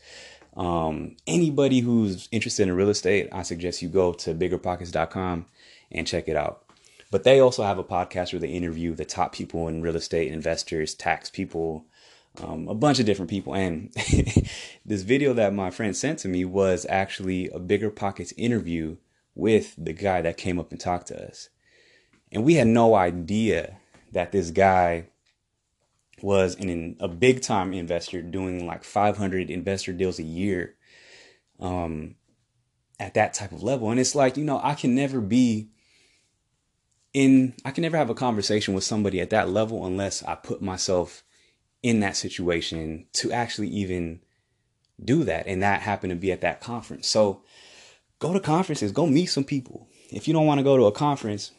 um, 0.58 1.14
anybody 1.26 1.78
who's 1.78 2.28
interested 2.32 2.68
in 2.68 2.74
real 2.74 2.88
estate, 2.88 3.28
I 3.32 3.42
suggest 3.42 3.80
you 3.80 3.88
go 3.88 4.12
to 4.14 4.34
biggerpockets.com 4.34 5.46
and 5.92 6.06
check 6.06 6.28
it 6.28 6.36
out. 6.36 6.64
But 7.10 7.22
they 7.22 7.40
also 7.40 7.62
have 7.62 7.78
a 7.78 7.84
podcast 7.84 8.32
where 8.32 8.40
they 8.40 8.48
interview 8.48 8.94
the 8.94 9.04
top 9.04 9.32
people 9.32 9.68
in 9.68 9.82
real 9.82 9.96
estate, 9.96 10.30
investors, 10.32 10.94
tax 10.94 11.30
people, 11.30 11.86
um, 12.42 12.68
a 12.68 12.74
bunch 12.74 12.98
of 12.98 13.06
different 13.06 13.30
people. 13.30 13.54
And 13.54 13.92
this 14.84 15.02
video 15.02 15.32
that 15.34 15.54
my 15.54 15.70
friend 15.70 15.96
sent 15.96 16.18
to 16.20 16.28
me 16.28 16.44
was 16.44 16.84
actually 16.88 17.48
a 17.50 17.60
Bigger 17.60 17.88
Pockets 17.88 18.34
interview 18.36 18.96
with 19.38 19.74
the 19.78 19.92
guy 19.92 20.20
that 20.20 20.36
came 20.36 20.58
up 20.58 20.72
and 20.72 20.80
talked 20.80 21.06
to 21.06 21.28
us. 21.28 21.48
And 22.32 22.44
we 22.44 22.54
had 22.54 22.66
no 22.66 22.94
idea 22.94 23.78
that 24.12 24.32
this 24.32 24.50
guy 24.50 25.06
was 26.20 26.56
an, 26.56 26.96
a 26.98 27.06
big 27.06 27.40
time 27.40 27.72
investor 27.72 28.20
doing 28.20 28.66
like 28.66 28.82
500 28.82 29.48
investor 29.48 29.92
deals 29.92 30.18
a 30.18 30.24
year 30.24 30.74
um, 31.60 32.16
at 32.98 33.14
that 33.14 33.32
type 33.32 33.52
of 33.52 33.62
level. 33.62 33.90
And 33.90 34.00
it's 34.00 34.16
like, 34.16 34.36
you 34.36 34.44
know, 34.44 34.60
I 34.62 34.74
can 34.74 34.96
never 34.96 35.20
be 35.20 35.70
in, 37.14 37.54
I 37.64 37.70
can 37.70 37.82
never 37.82 37.96
have 37.96 38.10
a 38.10 38.14
conversation 38.14 38.74
with 38.74 38.82
somebody 38.82 39.20
at 39.20 39.30
that 39.30 39.48
level 39.48 39.86
unless 39.86 40.24
I 40.24 40.34
put 40.34 40.60
myself 40.60 41.22
in 41.80 42.00
that 42.00 42.16
situation 42.16 43.06
to 43.14 43.30
actually 43.30 43.68
even 43.68 44.20
do 45.02 45.22
that. 45.22 45.46
And 45.46 45.62
that 45.62 45.82
happened 45.82 46.10
to 46.10 46.16
be 46.16 46.32
at 46.32 46.40
that 46.40 46.60
conference. 46.60 47.06
So 47.06 47.42
go 48.18 48.32
to 48.32 48.40
conferences, 48.40 48.92
go 48.92 49.06
meet 49.06 49.26
some 49.26 49.44
people. 49.44 49.88
If 50.10 50.26
you 50.26 50.34
don't 50.34 50.46
want 50.46 50.58
to 50.58 50.64
go 50.64 50.76
to 50.76 50.86
a 50.86 50.92
conference, 50.92 51.52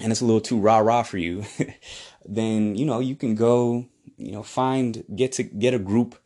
and 0.00 0.10
it's 0.10 0.20
a 0.20 0.24
little 0.24 0.40
too 0.40 0.58
rah 0.58 0.78
rah 0.78 1.02
for 1.02 1.18
you, 1.18 1.44
then 2.24 2.74
you 2.74 2.84
know 2.84 3.00
you 3.00 3.14
can 3.14 3.34
go, 3.34 3.86
you 4.16 4.32
know, 4.32 4.42
find 4.42 5.04
get 5.14 5.32
to 5.32 5.42
get 5.42 5.74
a 5.74 5.78
group 5.78 6.16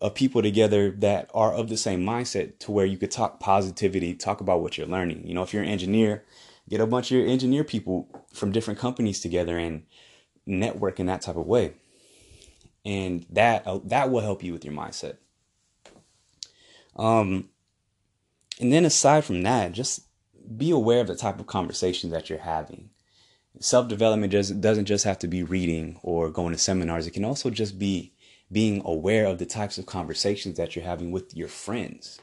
of 0.00 0.14
people 0.14 0.42
together 0.42 0.90
that 0.90 1.30
are 1.32 1.52
of 1.52 1.68
the 1.68 1.76
same 1.76 2.04
mindset 2.04 2.58
to 2.58 2.72
where 2.72 2.84
you 2.84 2.98
could 2.98 3.10
talk 3.10 3.38
positivity, 3.38 4.14
talk 4.14 4.40
about 4.40 4.60
what 4.60 4.76
you're 4.76 4.86
learning. 4.86 5.26
You 5.26 5.34
know, 5.34 5.42
if 5.42 5.54
you're 5.54 5.62
an 5.62 5.68
engineer, 5.68 6.24
get 6.68 6.80
a 6.80 6.86
bunch 6.86 7.12
of 7.12 7.18
your 7.18 7.28
engineer 7.28 7.62
people 7.62 8.08
from 8.32 8.50
different 8.50 8.80
companies 8.80 9.20
together 9.20 9.56
and 9.56 9.84
network 10.44 10.98
in 10.98 11.06
that 11.06 11.22
type 11.22 11.36
of 11.36 11.46
way. 11.46 11.74
And 12.84 13.24
that 13.30 13.64
uh, 13.64 13.78
that 13.84 14.10
will 14.10 14.22
help 14.22 14.42
you 14.42 14.52
with 14.52 14.64
your 14.64 14.74
mindset. 14.74 15.18
Um 16.96 17.48
and 18.62 18.72
then 18.72 18.84
aside 18.84 19.24
from 19.24 19.42
that, 19.42 19.72
just 19.72 20.02
be 20.56 20.70
aware 20.70 21.00
of 21.00 21.06
the 21.06 21.16
type 21.16 21.38
of 21.40 21.46
conversations 21.46 22.12
that 22.12 22.30
you're 22.30 22.38
having 22.38 22.90
self 23.60 23.88
development 23.88 24.32
just 24.32 24.60
doesn't 24.60 24.86
just 24.86 25.04
have 25.04 25.18
to 25.20 25.28
be 25.28 25.42
reading 25.42 25.98
or 26.02 26.30
going 26.30 26.52
to 26.52 26.58
seminars. 26.58 27.06
It 27.06 27.12
can 27.12 27.24
also 27.24 27.50
just 27.50 27.78
be 27.78 28.12
being 28.50 28.82
aware 28.84 29.26
of 29.26 29.38
the 29.38 29.46
types 29.46 29.78
of 29.78 29.86
conversations 29.86 30.56
that 30.56 30.74
you're 30.74 30.84
having 30.84 31.10
with 31.10 31.36
your 31.36 31.48
friends. 31.48 32.20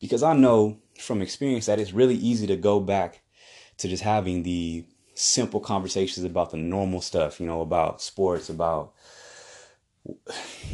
Because 0.00 0.22
I 0.22 0.34
know 0.34 0.78
from 0.98 1.22
experience 1.22 1.66
that 1.66 1.78
it's 1.78 1.92
really 1.92 2.14
easy 2.14 2.46
to 2.46 2.56
go 2.56 2.80
back 2.80 3.22
to 3.78 3.88
just 3.88 4.02
having 4.02 4.42
the 4.42 4.84
simple 5.14 5.60
conversations 5.60 6.24
about 6.24 6.50
the 6.50 6.56
normal 6.56 7.00
stuff, 7.00 7.40
you 7.40 7.46
know, 7.46 7.60
about 7.60 8.02
sports, 8.02 8.48
about 8.48 8.92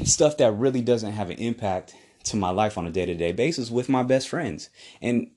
stuff 0.04 0.36
that 0.36 0.52
really 0.52 0.80
doesn't 0.80 1.12
have 1.12 1.30
an 1.30 1.38
impact 1.38 1.94
to 2.26 2.36
my 2.36 2.50
life 2.50 2.78
on 2.78 2.86
a 2.86 2.90
day 2.90 3.06
to 3.06 3.14
day 3.14 3.32
basis 3.32 3.70
with 3.70 3.88
my 3.88 4.02
best 4.02 4.28
friends. 4.28 4.70
And 5.00 5.30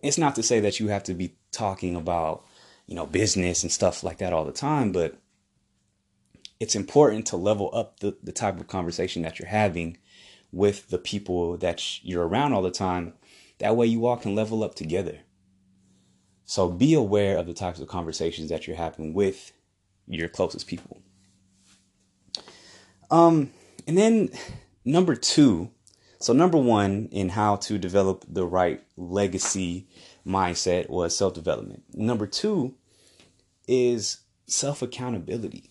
it's 0.00 0.18
not 0.18 0.34
to 0.36 0.42
say 0.42 0.60
that 0.60 0.78
you 0.80 0.88
have 0.88 1.04
to 1.04 1.14
be 1.14 1.36
talking 1.50 1.96
about 1.96 2.44
you 2.86 2.94
know, 2.94 3.06
business 3.06 3.62
and 3.62 3.72
stuff 3.72 4.02
like 4.02 4.18
that 4.18 4.32
all 4.32 4.44
the 4.44 4.52
time, 4.52 4.92
but 4.92 5.16
it's 6.60 6.74
important 6.74 7.26
to 7.26 7.36
level 7.36 7.70
up 7.72 8.00
the, 8.00 8.16
the 8.22 8.32
type 8.32 8.60
of 8.60 8.66
conversation 8.66 9.22
that 9.22 9.38
you're 9.38 9.48
having 9.48 9.96
with 10.52 10.88
the 10.88 10.98
people 10.98 11.56
that 11.56 12.04
you're 12.04 12.26
around 12.26 12.52
all 12.52 12.62
the 12.62 12.70
time. 12.70 13.14
That 13.58 13.76
way 13.76 13.86
you 13.86 14.06
all 14.06 14.16
can 14.16 14.34
level 14.34 14.62
up 14.62 14.74
together. 14.74 15.20
So 16.44 16.68
be 16.68 16.94
aware 16.94 17.38
of 17.38 17.46
the 17.46 17.54
types 17.54 17.80
of 17.80 17.88
conversations 17.88 18.50
that 18.50 18.66
you're 18.66 18.76
having 18.76 19.14
with 19.14 19.52
your 20.06 20.28
closest 20.28 20.66
people. 20.66 21.00
Um, 23.10 23.50
and 23.86 23.96
then 23.96 24.28
number 24.84 25.14
two, 25.16 25.70
so 26.24 26.32
number 26.32 26.56
one 26.56 27.10
in 27.12 27.28
how 27.28 27.56
to 27.56 27.76
develop 27.76 28.24
the 28.26 28.46
right 28.46 28.82
legacy 28.96 29.86
mindset 30.26 30.88
was 30.88 31.14
self 31.14 31.34
development. 31.34 31.82
Number 31.92 32.26
two 32.26 32.76
is 33.68 34.20
self 34.46 34.80
accountability. 34.80 35.70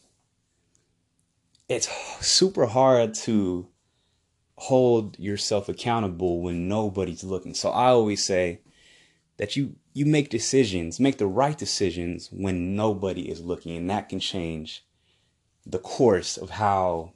It's 1.67 1.89
super 2.23 2.67
hard 2.67 3.15
to 3.25 3.67
hold 4.53 5.17
yourself 5.17 5.69
accountable 5.69 6.43
when 6.43 6.67
nobody's 6.67 7.23
looking. 7.23 7.55
So 7.55 7.71
I 7.71 7.87
always 7.87 8.23
say 8.23 8.61
that 9.37 9.55
you 9.55 9.75
you 9.93 10.05
make 10.05 10.29
decisions, 10.29 10.99
make 10.99 11.17
the 11.17 11.25
right 11.25 11.57
decisions 11.57 12.29
when 12.31 12.75
nobody 12.75 13.27
is 13.27 13.41
looking, 13.41 13.75
and 13.75 13.89
that 13.89 14.07
can 14.07 14.19
change 14.19 14.85
the 15.65 15.79
course 15.79 16.37
of 16.37 16.51
how 16.51 17.13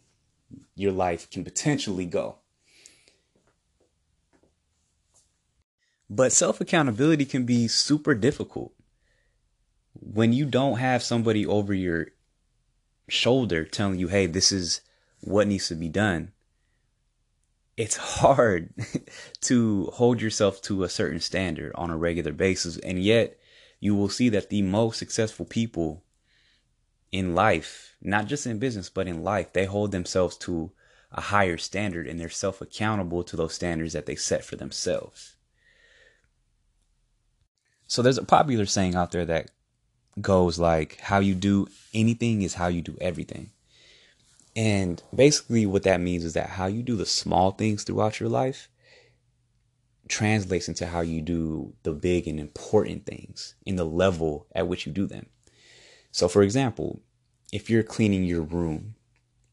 your 0.73 0.91
life 0.91 1.29
can 1.29 1.43
potentially 1.43 2.07
go. 2.07 2.39
But 6.09 6.31
self 6.31 6.61
accountability 6.61 7.25
can 7.25 7.45
be 7.45 7.67
super 7.67 8.15
difficult. 8.15 8.73
When 9.93 10.31
you 10.31 10.45
don't 10.45 10.77
have 10.77 11.03
somebody 11.03 11.45
over 11.45 11.73
your 11.73 12.07
shoulder 13.09 13.65
telling 13.65 13.99
you, 13.99 14.07
hey, 14.07 14.25
this 14.25 14.51
is 14.51 14.81
what 15.21 15.47
needs 15.47 15.67
to 15.67 15.75
be 15.75 15.89
done, 15.89 16.31
it's 17.75 17.97
hard 17.97 18.73
to 19.41 19.85
hold 19.93 20.21
yourself 20.21 20.61
to 20.63 20.83
a 20.83 20.89
certain 20.89 21.19
standard 21.19 21.71
on 21.75 21.89
a 21.89 21.97
regular 21.97 22.31
basis. 22.31 22.77
And 22.77 23.01
yet, 23.01 23.37
you 23.79 23.95
will 23.95 24.09
see 24.09 24.29
that 24.29 24.49
the 24.49 24.61
most 24.61 24.97
successful 24.97 25.45
people 25.45 26.03
in 27.11 27.35
life, 27.35 27.95
not 28.01 28.27
just 28.27 28.47
in 28.47 28.59
business, 28.59 28.89
but 28.89 29.07
in 29.07 29.23
life, 29.23 29.53
they 29.53 29.65
hold 29.65 29.91
themselves 29.91 30.37
to 30.37 30.71
a 31.11 31.21
higher 31.21 31.57
standard 31.57 32.07
and 32.07 32.19
they're 32.19 32.29
self 32.29 32.61
accountable 32.61 33.23
to 33.23 33.35
those 33.35 33.53
standards 33.53 33.93
that 33.93 34.05
they 34.05 34.15
set 34.15 34.43
for 34.43 34.55
themselves. 34.55 35.36
So 37.87 38.01
there's 38.01 38.17
a 38.17 38.23
popular 38.23 38.65
saying 38.65 38.95
out 38.95 39.11
there 39.11 39.25
that 39.25 39.51
goes 40.21 40.59
like, 40.59 40.99
how 40.99 41.19
you 41.19 41.35
do 41.35 41.67
anything 41.93 42.41
is 42.41 42.55
how 42.55 42.67
you 42.67 42.81
do 42.81 42.97
everything. 42.99 43.51
And 44.55 45.01
basically, 45.15 45.65
what 45.65 45.83
that 45.83 46.01
means 46.01 46.25
is 46.25 46.33
that 46.33 46.49
how 46.49 46.65
you 46.65 46.81
do 46.81 46.95
the 46.95 47.05
small 47.05 47.51
things 47.51 47.83
throughout 47.83 48.19
your 48.19 48.29
life 48.29 48.69
translates 50.07 50.67
into 50.67 50.87
how 50.87 51.01
you 51.01 51.21
do 51.21 51.73
the 51.83 51.91
big 51.91 52.27
and 52.27 52.39
important 52.39 53.05
things 53.05 53.55
in 53.65 53.75
the 53.75 53.85
level 53.85 54.47
at 54.55 54.67
which 54.67 54.85
you 54.85 54.91
do 54.91 55.05
them. 55.05 55.27
So, 56.11 56.27
for 56.27 56.41
example, 56.41 57.01
if 57.53 57.69
you're 57.69 57.83
cleaning 57.83 58.23
your 58.23 58.41
room 58.41 58.95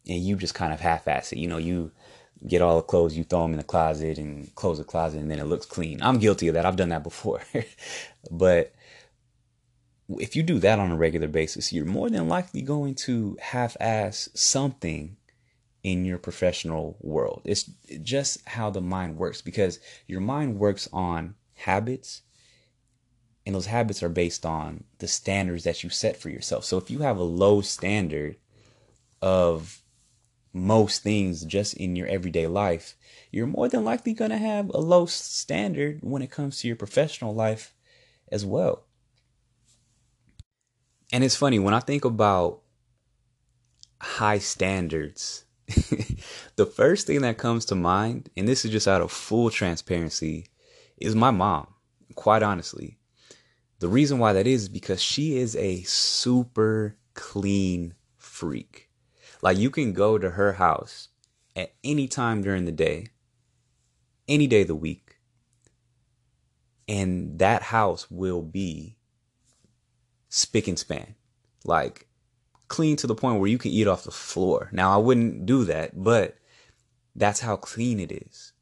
and 0.09 0.21
you 0.21 0.37
just 0.37 0.55
kind 0.55 0.73
of 0.73 0.81
half 0.81 1.07
ass 1.07 1.33
it, 1.33 1.39
you 1.39 1.49
know, 1.49 1.59
you 1.59 1.93
get 2.47 2.63
all 2.63 2.77
the 2.77 2.83
clothes, 2.83 3.17
you 3.17 3.25
throw 3.25 3.43
them 3.43 3.53
in 3.53 3.59
the 3.59 3.65
closet 3.65 4.19
and 4.19 4.55
close 4.55 4.79
the 4.79 4.85
closet, 4.85 5.21
and 5.21 5.31
then 5.31 5.39
it 5.39 5.45
looks 5.45 5.67
clean. 5.67 6.03
I'm 6.03 6.19
guilty 6.19 6.49
of 6.49 6.55
that. 6.55 6.67
I've 6.67 6.77
done 6.77 6.91
that 6.91 7.03
before. 7.03 7.43
but 8.31 8.75
if 10.09 10.37
you 10.37 10.43
do 10.43 10.59
that 10.59 10.79
on 10.79 10.91
a 10.91 10.97
regular 10.97 11.29
basis, 11.29 11.73
you're 11.73 11.87
more 11.87 12.11
than 12.11 12.29
likely 12.29 12.63
going 12.63 12.95
to 12.95 13.37
half 13.41 13.77
ass 13.81 14.29
something 14.35 15.17
in 15.83 16.05
your 16.05 16.19
professional 16.19 16.97
world. 17.01 17.43
It's 17.45 17.71
just 18.03 18.47
how 18.49 18.71
the 18.71 18.81
mind 18.81 19.17
works 19.17 19.43
because 19.43 19.79
your 20.07 20.21
mind 20.21 20.59
works 20.59 20.89
on 20.93 21.35
habits 21.55 22.23
and 23.47 23.55
those 23.55 23.67
habits 23.67 24.03
are 24.03 24.09
based 24.09 24.47
on 24.47 24.85
the 24.99 25.09
standards 25.09 25.65
that 25.65 25.85
you 25.85 25.91
set 25.91 26.17
for 26.17 26.31
yourself. 26.31 26.65
So 26.65 26.79
if 26.79 26.91
you 26.91 27.01
have 27.01 27.19
a 27.19 27.23
low 27.23 27.61
standard 27.61 28.37
of 29.21 29.83
most 30.55 31.03
things 31.03 31.45
just 31.45 31.75
in 31.75 31.97
your 31.97 32.07
everyday 32.07 32.47
life, 32.47 32.97
you're 33.31 33.47
more 33.47 33.69
than 33.69 33.85
likely 33.85 34.15
going 34.15 34.31
to 34.31 34.39
have 34.39 34.71
a 34.71 34.79
low 34.79 35.05
standard 35.05 35.99
when 36.03 36.23
it 36.23 36.31
comes 36.31 36.59
to 36.59 36.69
your 36.69 36.77
professional 36.77 37.35
life 37.35 37.75
as 38.31 38.47
well. 38.47 38.85
And 41.13 41.25
it's 41.25 41.37
funny 41.37 41.59
when 41.59 41.75
I 41.75 41.81
think 41.81 42.05
about 42.05 42.61
high 44.01 44.39
standards, 44.39 45.45
the 46.57 46.67
first 46.67 47.07
thing 47.07 47.23
that 47.23 47.39
comes 47.39 47.65
to 47.67 47.75
mind, 47.75 48.31
and 48.37 48.47
this 48.47 48.65
is 48.65 48.71
just 48.71 48.89
out 48.89 49.03
of 49.03 49.11
full 49.11 49.51
transparency, 49.51 50.47
is 50.97 51.15
my 51.15 51.31
mom, 51.31 51.67
quite 52.15 52.43
honestly. 52.43 52.99
The 53.81 53.89
reason 53.89 54.19
why 54.19 54.33
that 54.33 54.47
is 54.47 54.69
because 54.69 55.03
she 55.03 55.37
is 55.37 55.57
a 55.57 55.83
super 55.83 56.97
clean 57.15 57.95
freak. 58.17 58.84
Like 59.45 59.59
you 59.59 59.69
can 59.69 59.93
go 59.93 60.17
to 60.17 60.31
her 60.31 60.55
house 60.55 61.09
at 61.55 61.75
any 61.85 62.09
time 62.09 62.43
during 62.43 62.65
the 62.65 62.73
day, 62.73 63.09
any 64.27 64.47
day 64.47 64.63
of 64.63 64.69
the 64.69 64.75
week, 64.75 65.19
and 66.89 67.39
that 67.39 67.65
house 67.65 68.11
will 68.11 68.41
be 68.41 68.97
spick 70.31 70.67
and 70.67 70.79
span. 70.79 71.15
Like 71.63 72.09
clean 72.69 72.97
to 72.97 73.07
the 73.07 73.15
point 73.15 73.39
where 73.39 73.51
you 73.51 73.59
can 73.59 73.71
eat 73.71 73.87
off 73.87 74.05
the 74.05 74.11
floor. 74.11 74.71
Now 74.73 74.95
I 74.95 74.97
wouldn't 74.97 75.45
do 75.45 75.65
that, 75.65 76.03
but 76.03 76.39
that's 77.15 77.41
how 77.41 77.57
clean 77.57 78.01
it 78.01 78.11
is. 78.11 78.55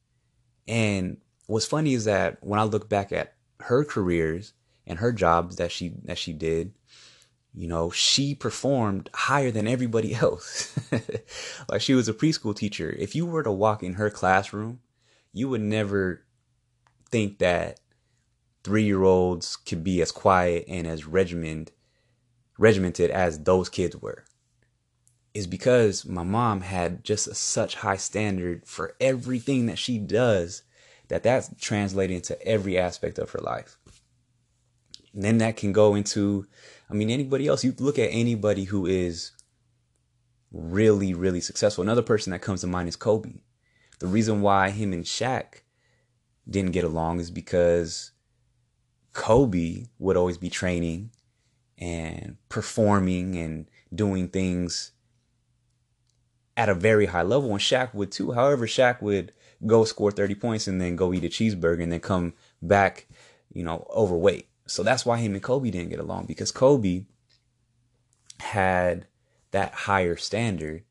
And 0.66 1.18
what's 1.46 1.64
funny 1.64 1.94
is 1.94 2.06
that 2.06 2.38
when 2.42 2.58
I 2.58 2.64
look 2.64 2.88
back 2.88 3.12
at 3.12 3.34
her 3.60 3.84
careers 3.84 4.52
and 4.84 4.98
her 4.98 5.12
jobs 5.12 5.56
that 5.56 5.70
she 5.70 5.92
that 6.06 6.18
she 6.18 6.32
did, 6.32 6.72
you 7.54 7.68
know, 7.68 7.90
she 7.90 8.34
performed 8.34 9.10
higher 9.14 9.50
than 9.50 9.66
everybody 9.66 10.14
else. 10.22 10.76
like 11.68 11.80
she 11.80 11.94
was 11.94 12.08
a 12.08 12.14
preschool 12.14 12.56
teacher. 12.56 12.94
If 12.98 13.14
you 13.14 13.26
were 13.26 13.42
to 13.42 13.52
walk 13.52 13.82
in 13.82 13.94
her 13.94 14.10
classroom, 14.10 14.80
you 15.32 15.48
would 15.48 15.60
never 15.60 16.24
think 17.10 17.38
that 17.38 17.80
three 18.64 18.84
year 18.84 19.02
olds 19.02 19.56
could 19.56 19.84
be 19.84 20.00
as 20.00 20.12
quiet 20.12 20.64
and 20.68 20.86
as 20.86 21.06
regimented 21.06 21.72
regimented 22.58 23.10
as 23.10 23.40
those 23.40 23.68
kids 23.68 23.96
were 23.96 24.24
is 25.34 25.46
because 25.46 26.04
my 26.04 26.22
mom 26.22 26.60
had 26.60 27.02
just 27.02 27.26
a, 27.26 27.34
such 27.34 27.76
high 27.76 27.96
standard 27.96 28.66
for 28.66 28.94
everything 29.00 29.66
that 29.66 29.78
she 29.78 29.98
does 29.98 30.62
that 31.08 31.22
that's 31.22 31.50
translated 31.60 32.16
into 32.16 32.40
every 32.46 32.78
aspect 32.78 33.18
of 33.18 33.30
her 33.30 33.38
life. 33.40 33.76
And 35.14 35.22
then 35.22 35.38
that 35.38 35.56
can 35.56 35.72
go 35.72 35.94
into, 35.94 36.46
I 36.92 36.94
mean, 36.94 37.08
anybody 37.08 37.46
else. 37.46 37.64
You 37.64 37.74
look 37.78 37.98
at 37.98 38.10
anybody 38.12 38.64
who 38.64 38.84
is 38.84 39.32
really, 40.52 41.14
really 41.14 41.40
successful. 41.40 41.82
Another 41.82 42.02
person 42.02 42.32
that 42.32 42.42
comes 42.42 42.60
to 42.60 42.66
mind 42.66 42.88
is 42.88 42.96
Kobe. 42.96 43.40
The 43.98 44.06
reason 44.06 44.42
why 44.42 44.70
him 44.70 44.92
and 44.92 45.04
Shaq 45.04 45.62
didn't 46.48 46.72
get 46.72 46.84
along 46.84 47.20
is 47.20 47.30
because 47.30 48.10
Kobe 49.14 49.86
would 49.98 50.18
always 50.18 50.36
be 50.36 50.50
training 50.50 51.10
and 51.78 52.36
performing 52.50 53.36
and 53.36 53.70
doing 53.94 54.28
things 54.28 54.92
at 56.58 56.68
a 56.68 56.74
very 56.74 57.06
high 57.06 57.22
level. 57.22 57.50
And 57.52 57.60
Shaq 57.60 57.94
would 57.94 58.12
too. 58.12 58.32
However, 58.32 58.66
Shaq 58.66 59.00
would 59.00 59.32
go 59.64 59.84
score 59.84 60.10
30 60.10 60.34
points 60.34 60.68
and 60.68 60.78
then 60.78 60.96
go 60.96 61.14
eat 61.14 61.24
a 61.24 61.28
cheeseburger 61.28 61.82
and 61.82 61.92
then 61.92 62.00
come 62.00 62.34
back, 62.60 63.06
you 63.50 63.64
know, 63.64 63.86
overweight. 63.94 64.48
So 64.66 64.82
that's 64.82 65.04
why 65.04 65.18
him 65.18 65.34
and 65.34 65.42
Kobe 65.42 65.70
didn't 65.70 65.90
get 65.90 65.98
along 65.98 66.26
because 66.26 66.52
Kobe 66.52 67.04
had 68.40 69.06
that 69.50 69.72
higher 69.72 70.16
standard 70.16 70.84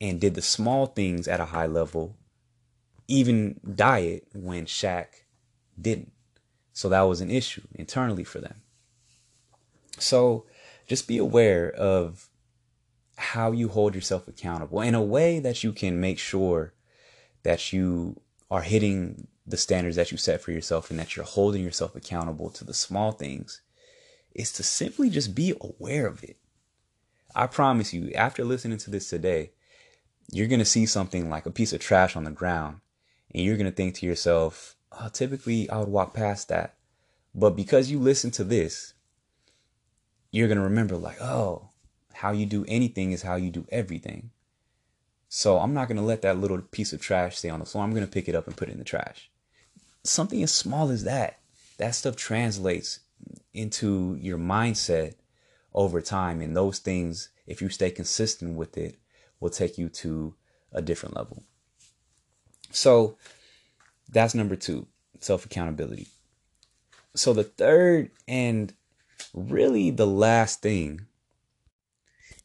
and 0.00 0.20
did 0.20 0.34
the 0.34 0.42
small 0.42 0.86
things 0.86 1.28
at 1.28 1.40
a 1.40 1.46
high 1.46 1.66
level, 1.66 2.16
even 3.06 3.60
diet 3.74 4.26
when 4.34 4.66
Shaq 4.66 5.06
didn't. 5.80 6.12
So 6.72 6.88
that 6.88 7.02
was 7.02 7.20
an 7.20 7.30
issue 7.30 7.62
internally 7.74 8.24
for 8.24 8.40
them. 8.40 8.62
So 9.98 10.46
just 10.86 11.08
be 11.08 11.18
aware 11.18 11.70
of 11.70 12.28
how 13.16 13.50
you 13.50 13.68
hold 13.68 13.94
yourself 13.94 14.28
accountable 14.28 14.80
in 14.80 14.94
a 14.94 15.02
way 15.02 15.40
that 15.40 15.64
you 15.64 15.72
can 15.72 16.00
make 16.00 16.18
sure 16.18 16.72
that 17.42 17.72
you 17.72 18.20
are 18.50 18.62
hitting 18.62 19.26
the 19.48 19.56
standards 19.56 19.96
that 19.96 20.12
you 20.12 20.18
set 20.18 20.42
for 20.42 20.52
yourself 20.52 20.90
and 20.90 20.98
that 20.98 21.16
you're 21.16 21.24
holding 21.24 21.64
yourself 21.64 21.96
accountable 21.96 22.50
to 22.50 22.64
the 22.64 22.74
small 22.74 23.12
things 23.12 23.62
is 24.34 24.52
to 24.52 24.62
simply 24.62 25.08
just 25.08 25.34
be 25.34 25.54
aware 25.60 26.06
of 26.06 26.22
it. 26.22 26.36
I 27.34 27.46
promise 27.46 27.94
you, 27.94 28.12
after 28.12 28.44
listening 28.44 28.78
to 28.78 28.90
this 28.90 29.08
today, 29.08 29.52
you're 30.30 30.48
going 30.48 30.58
to 30.58 30.64
see 30.64 30.84
something 30.84 31.30
like 31.30 31.46
a 31.46 31.50
piece 31.50 31.72
of 31.72 31.80
trash 31.80 32.14
on 32.14 32.24
the 32.24 32.30
ground 32.30 32.80
and 33.34 33.42
you're 33.42 33.56
going 33.56 33.70
to 33.70 33.74
think 33.74 33.94
to 33.96 34.06
yourself, 34.06 34.76
oh, 34.92 35.08
typically 35.08 35.68
I 35.70 35.78
would 35.78 35.88
walk 35.88 36.14
past 36.14 36.48
that. 36.48 36.74
But 37.34 37.56
because 37.56 37.90
you 37.90 37.98
listen 37.98 38.30
to 38.32 38.44
this, 38.44 38.94
you're 40.30 40.48
going 40.48 40.58
to 40.58 40.64
remember, 40.64 40.96
like, 40.96 41.20
oh, 41.22 41.70
how 42.12 42.32
you 42.32 42.46
do 42.46 42.64
anything 42.68 43.12
is 43.12 43.22
how 43.22 43.36
you 43.36 43.50
do 43.50 43.66
everything. 43.70 44.30
So 45.28 45.58
I'm 45.58 45.74
not 45.74 45.88
going 45.88 45.98
to 45.98 46.02
let 46.02 46.22
that 46.22 46.38
little 46.38 46.60
piece 46.60 46.92
of 46.92 47.00
trash 47.00 47.38
stay 47.38 47.50
on 47.50 47.60
the 47.60 47.66
floor. 47.66 47.84
I'm 47.84 47.92
going 47.92 48.04
to 48.04 48.10
pick 48.10 48.28
it 48.28 48.34
up 48.34 48.46
and 48.46 48.56
put 48.56 48.68
it 48.68 48.72
in 48.72 48.78
the 48.78 48.84
trash. 48.84 49.30
Something 50.04 50.42
as 50.42 50.52
small 50.52 50.90
as 50.90 51.04
that, 51.04 51.38
that 51.78 51.94
stuff 51.94 52.16
translates 52.16 53.00
into 53.52 54.16
your 54.20 54.38
mindset 54.38 55.14
over 55.74 56.00
time. 56.00 56.40
And 56.40 56.56
those 56.56 56.78
things, 56.78 57.30
if 57.46 57.60
you 57.60 57.68
stay 57.68 57.90
consistent 57.90 58.56
with 58.56 58.76
it, 58.76 58.98
will 59.40 59.50
take 59.50 59.78
you 59.78 59.88
to 59.88 60.34
a 60.72 60.82
different 60.82 61.16
level. 61.16 61.42
So 62.70 63.16
that's 64.08 64.34
number 64.34 64.56
two 64.56 64.86
self 65.20 65.44
accountability. 65.44 66.08
So 67.14 67.32
the 67.32 67.44
third 67.44 68.10
and 68.26 68.72
really 69.32 69.90
the 69.90 70.06
last 70.06 70.62
thing 70.62 71.06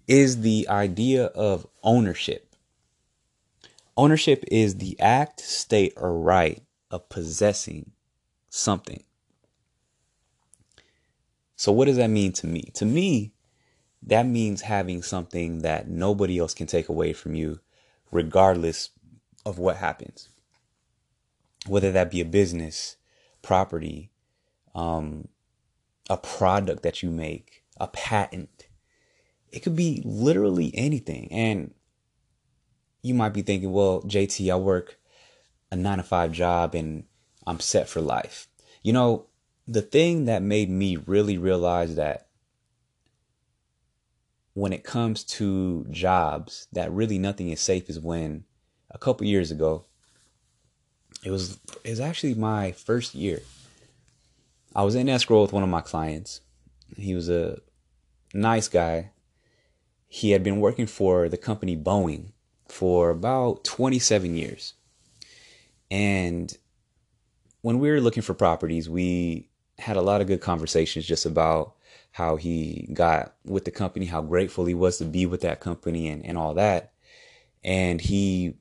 is 0.07 0.41
the 0.41 0.67
idea 0.69 1.25
of 1.25 1.67
ownership. 1.83 2.55
Ownership 3.95 4.43
is 4.47 4.77
the 4.77 4.99
act, 4.99 5.39
state, 5.39 5.93
or 5.95 6.17
right 6.17 6.61
of 6.93 7.09
possessing 7.09 7.91
something. 8.49 9.03
So, 11.55 11.71
what 11.71 11.85
does 11.85 11.97
that 11.97 12.09
mean 12.09 12.31
to 12.33 12.47
me? 12.47 12.69
To 12.75 12.85
me, 12.85 13.33
that 14.03 14.27
means 14.27 14.61
having 14.61 15.01
something 15.01 15.63
that 15.63 15.87
nobody 15.87 16.37
else 16.37 16.53
can 16.53 16.67
take 16.67 16.89
away 16.89 17.13
from 17.13 17.33
you, 17.33 17.59
regardless 18.11 18.91
of 19.43 19.57
what 19.57 19.77
happens. 19.77 20.29
Whether 21.67 21.91
that 21.93 22.11
be 22.11 22.21
a 22.21 22.25
business, 22.25 22.97
property, 23.41 24.11
um, 24.75 25.29
a 26.09 26.17
product 26.17 26.83
that 26.83 27.01
you 27.01 27.09
make, 27.09 27.63
a 27.77 27.87
patent. 27.87 28.67
It 29.51 29.61
could 29.61 29.75
be 29.75 30.01
literally 30.05 30.71
anything. 30.75 31.31
And 31.31 31.73
you 33.01 33.15
might 33.15 33.33
be 33.33 33.41
thinking, 33.41 33.71
well, 33.71 34.01
JT, 34.01 34.51
I 34.51 34.55
work 34.57 34.97
a 35.73 35.75
nine 35.75 35.97
to 35.97 36.03
five 36.03 36.31
job 36.31 36.75
and 36.75 37.03
I'm 37.45 37.59
set 37.59 37.89
for 37.89 38.01
life. 38.01 38.47
You 38.83 38.93
know, 38.93 39.27
the 39.67 39.81
thing 39.81 40.25
that 40.25 40.41
made 40.41 40.69
me 40.69 40.97
really 40.97 41.37
realize 41.37 41.95
that 41.95 42.27
when 44.53 44.71
it 44.71 44.83
comes 44.83 45.23
to 45.23 45.85
jobs, 45.89 46.67
that 46.73 46.91
really 46.91 47.17
nothing 47.17 47.49
is 47.49 47.59
safe 47.59 47.89
is 47.89 47.99
when 47.99 48.43
a 48.91 48.97
couple 48.97 49.25
years 49.25 49.51
ago, 49.51 49.85
it 51.23 51.31
was 51.31 51.59
it 51.83 51.89
was 51.89 51.99
actually 51.99 52.35
my 52.35 52.71
first 52.71 53.15
year 53.15 53.41
I 54.75 54.83
was 54.83 54.95
in 54.95 55.07
escrow 55.07 55.41
with 55.41 55.53
one 55.53 55.63
of 55.63 55.69
my 55.69 55.81
clients. 55.81 56.41
He 56.97 57.13
was 57.13 57.29
a 57.29 57.59
nice 58.33 58.67
guy. 58.67 59.11
he 60.07 60.31
had 60.31 60.43
been 60.43 60.59
working 60.59 60.85
for 60.85 61.27
the 61.27 61.37
company 61.37 61.75
Boeing 61.75 62.33
for 62.67 63.09
about 63.09 63.63
27 63.63 64.35
years. 64.35 64.73
And 65.93 66.51
when 67.61 67.77
we 67.77 67.91
were 67.91 68.01
looking 68.01 68.23
for 68.23 68.33
properties, 68.33 68.89
we 68.89 69.47
had 69.77 69.95
a 69.95 70.01
lot 70.01 70.21
of 70.21 70.27
good 70.27 70.41
conversations 70.41 71.05
just 71.05 71.23
about 71.23 71.75
how 72.09 72.35
he 72.35 72.89
got 72.93 73.35
with 73.45 73.65
the 73.65 73.69
company, 73.69 74.07
how 74.07 74.23
grateful 74.23 74.65
he 74.65 74.73
was 74.73 74.97
to 74.97 75.05
be 75.05 75.27
with 75.27 75.41
that 75.41 75.59
company 75.59 76.07
and, 76.07 76.25
and 76.25 76.35
all 76.35 76.55
that. 76.55 76.93
And 77.63 78.01
he 78.01 78.55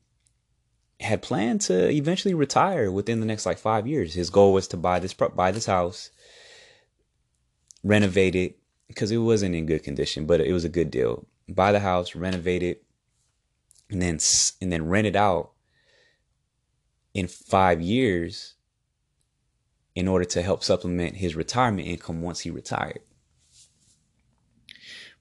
had 1.01 1.23
planned 1.23 1.63
to 1.63 1.91
eventually 1.91 2.35
retire 2.35 2.93
within 2.93 3.21
the 3.21 3.27
next 3.27 3.47
like 3.47 3.57
five 3.57 3.87
years. 3.87 4.13
His 4.13 4.29
goal 4.29 4.53
was 4.53 4.69
to 4.69 4.77
buy 4.77 4.99
this 4.99 5.15
buy 5.15 5.53
this 5.53 5.65
house, 5.65 6.11
renovate 7.83 8.35
it 8.35 8.59
because 8.89 9.11
it 9.11 9.17
wasn't 9.17 9.55
in 9.55 9.65
good 9.65 9.83
condition, 9.83 10.27
but 10.27 10.43
it 10.43 10.53
was 10.53 10.67
a 10.67 10.69
good 10.69 10.91
deal. 10.91 11.27
Buy 11.49 11.73
the 11.73 11.81
house, 11.81 12.15
renovate 12.15 12.63
it, 12.63 12.85
and 13.89 14.03
then 14.03 14.19
and 14.61 14.71
then 14.71 14.87
rent 14.87 15.07
it 15.07 15.17
out 15.17 15.52
in 17.15 17.29
five 17.29 17.81
years 17.81 18.55
in 19.95 20.09
order 20.09 20.25
to 20.25 20.43
help 20.43 20.65
supplement 20.65 21.17
his 21.17 21.37
retirement 21.37 21.87
income 21.87 22.23
once 22.23 22.41
he 22.41 22.51
retired. 22.51 23.01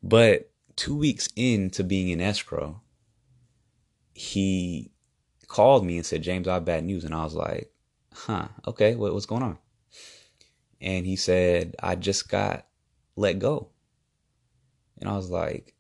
But 0.01 0.49
two 0.75 0.95
weeks 0.95 1.29
into 1.35 1.83
being 1.83 2.09
in 2.09 2.21
escrow, 2.21 2.81
he 4.13 4.91
called 5.47 5.85
me 5.85 5.97
and 5.97 6.05
said, 6.05 6.23
James, 6.23 6.47
I 6.47 6.55
have 6.55 6.65
bad 6.65 6.85
news. 6.85 7.03
And 7.03 7.13
I 7.13 7.23
was 7.23 7.35
like, 7.35 7.71
huh, 8.13 8.47
okay, 8.67 8.95
what, 8.95 9.13
what's 9.13 9.25
going 9.25 9.43
on? 9.43 9.57
And 10.79 11.05
he 11.05 11.15
said, 11.15 11.75
I 11.81 11.95
just 11.95 12.29
got 12.29 12.65
let 13.15 13.39
go. 13.39 13.69
And 14.99 15.09
I 15.09 15.15
was 15.15 15.29
like, 15.29 15.75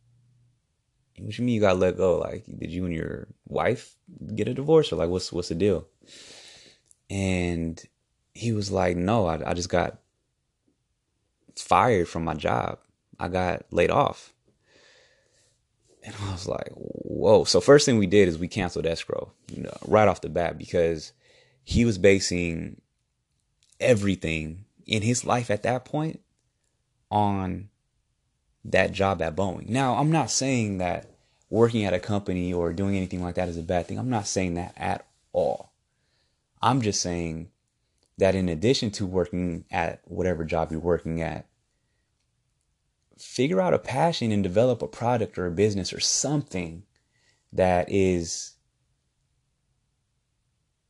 what 1.17 1.31
do 1.31 1.41
you 1.41 1.45
mean 1.45 1.55
you 1.55 1.61
got 1.61 1.79
let 1.79 1.97
go? 1.97 2.17
Like, 2.19 2.45
did 2.45 2.71
you 2.71 2.85
and 2.85 2.93
your 2.93 3.27
wife 3.47 3.95
get 4.35 4.47
a 4.47 4.53
divorce 4.53 4.91
or 4.91 4.97
like, 4.97 5.09
what's, 5.09 5.31
what's 5.31 5.49
the 5.49 5.55
deal? 5.55 5.87
And 7.09 7.81
he 8.33 8.51
was 8.51 8.71
like, 8.71 8.95
no, 8.95 9.25
I, 9.25 9.51
I 9.51 9.53
just 9.53 9.69
got 9.69 9.99
fired 11.55 12.07
from 12.07 12.23
my 12.23 12.33
job. 12.33 12.79
I 13.19 13.27
got 13.27 13.65
laid 13.71 13.91
off. 13.91 14.33
And 16.03 16.15
I 16.23 16.31
was 16.31 16.47
like, 16.47 16.69
whoa. 16.73 17.43
So 17.43 17.61
first 17.61 17.85
thing 17.85 17.97
we 17.97 18.07
did 18.07 18.27
is 18.27 18.37
we 18.37 18.47
canceled 18.47 18.87
escrow 18.87 19.31
you 19.53 19.63
know, 19.63 19.77
right 19.85 20.07
off 20.07 20.21
the 20.21 20.29
bat 20.29 20.57
because 20.57 21.11
he 21.63 21.85
was 21.85 21.97
basing 21.97 22.81
everything 23.79 24.65
in 24.85 25.01
his 25.03 25.25
life 25.25 25.51
at 25.51 25.63
that 25.63 25.85
point 25.85 26.21
on 27.11 27.69
that 28.65 28.91
job 28.91 29.21
at 29.21 29.35
Boeing. 29.35 29.69
Now, 29.69 29.95
I'm 29.95 30.11
not 30.11 30.31
saying 30.31 30.79
that 30.79 31.11
working 31.49 31.83
at 31.85 31.93
a 31.93 31.99
company 31.99 32.53
or 32.53 32.73
doing 32.73 32.95
anything 32.95 33.21
like 33.21 33.35
that 33.35 33.49
is 33.49 33.57
a 33.57 33.63
bad 33.63 33.87
thing. 33.87 33.99
I'm 33.99 34.09
not 34.09 34.27
saying 34.27 34.55
that 34.55 34.73
at 34.77 35.05
all. 35.33 35.70
I'm 36.61 36.81
just 36.81 37.01
saying 37.01 37.49
that 38.17 38.35
in 38.35 38.49
addition 38.49 38.91
to 38.91 39.05
working 39.05 39.65
at 39.71 40.01
whatever 40.05 40.45
job 40.45 40.71
you're 40.71 40.79
working 40.79 41.21
at, 41.21 41.47
figure 43.17 43.61
out 43.61 43.73
a 43.73 43.79
passion 43.79 44.31
and 44.31 44.43
develop 44.43 44.81
a 44.81 44.87
product 44.87 45.37
or 45.37 45.47
a 45.47 45.51
business 45.51 45.93
or 45.93 45.99
something 45.99 46.83
that 47.53 47.91
is 47.91 48.53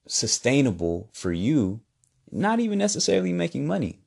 sustainable 0.07 1.09
for 1.13 1.31
you, 1.31 1.81
not 2.31 2.59
even 2.59 2.77
necessarily 2.77 3.33
making 3.33 3.65
money, 3.65 4.01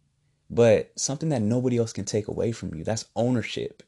but 0.51 0.93
something 0.97 1.31
that 1.31 1.43
nobody 1.43 1.79
else 1.79 1.93
can 1.93 2.05
take 2.05 2.29
away 2.29 2.53
from 2.53 2.75
you. 2.75 2.85
That's 2.85 3.07
ownership. 3.17 3.83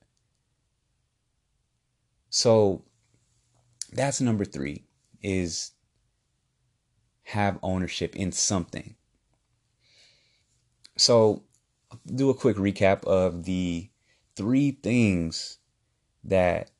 So 2.31 2.85
that's 3.93 4.21
number 4.21 4.45
three 4.45 4.85
is 5.23 5.73
have 7.27 7.59
ownership 7.63 8.15
in 8.15 8.31
something. 8.31 8.95
So 10.97 11.43
do 12.15 12.31
a 12.31 12.35
quick 12.35 12.57
recap 12.57 13.05
of 13.05 13.45
the 13.45 13.91
three 14.37 14.71
things 14.71 15.59
that 16.23 16.71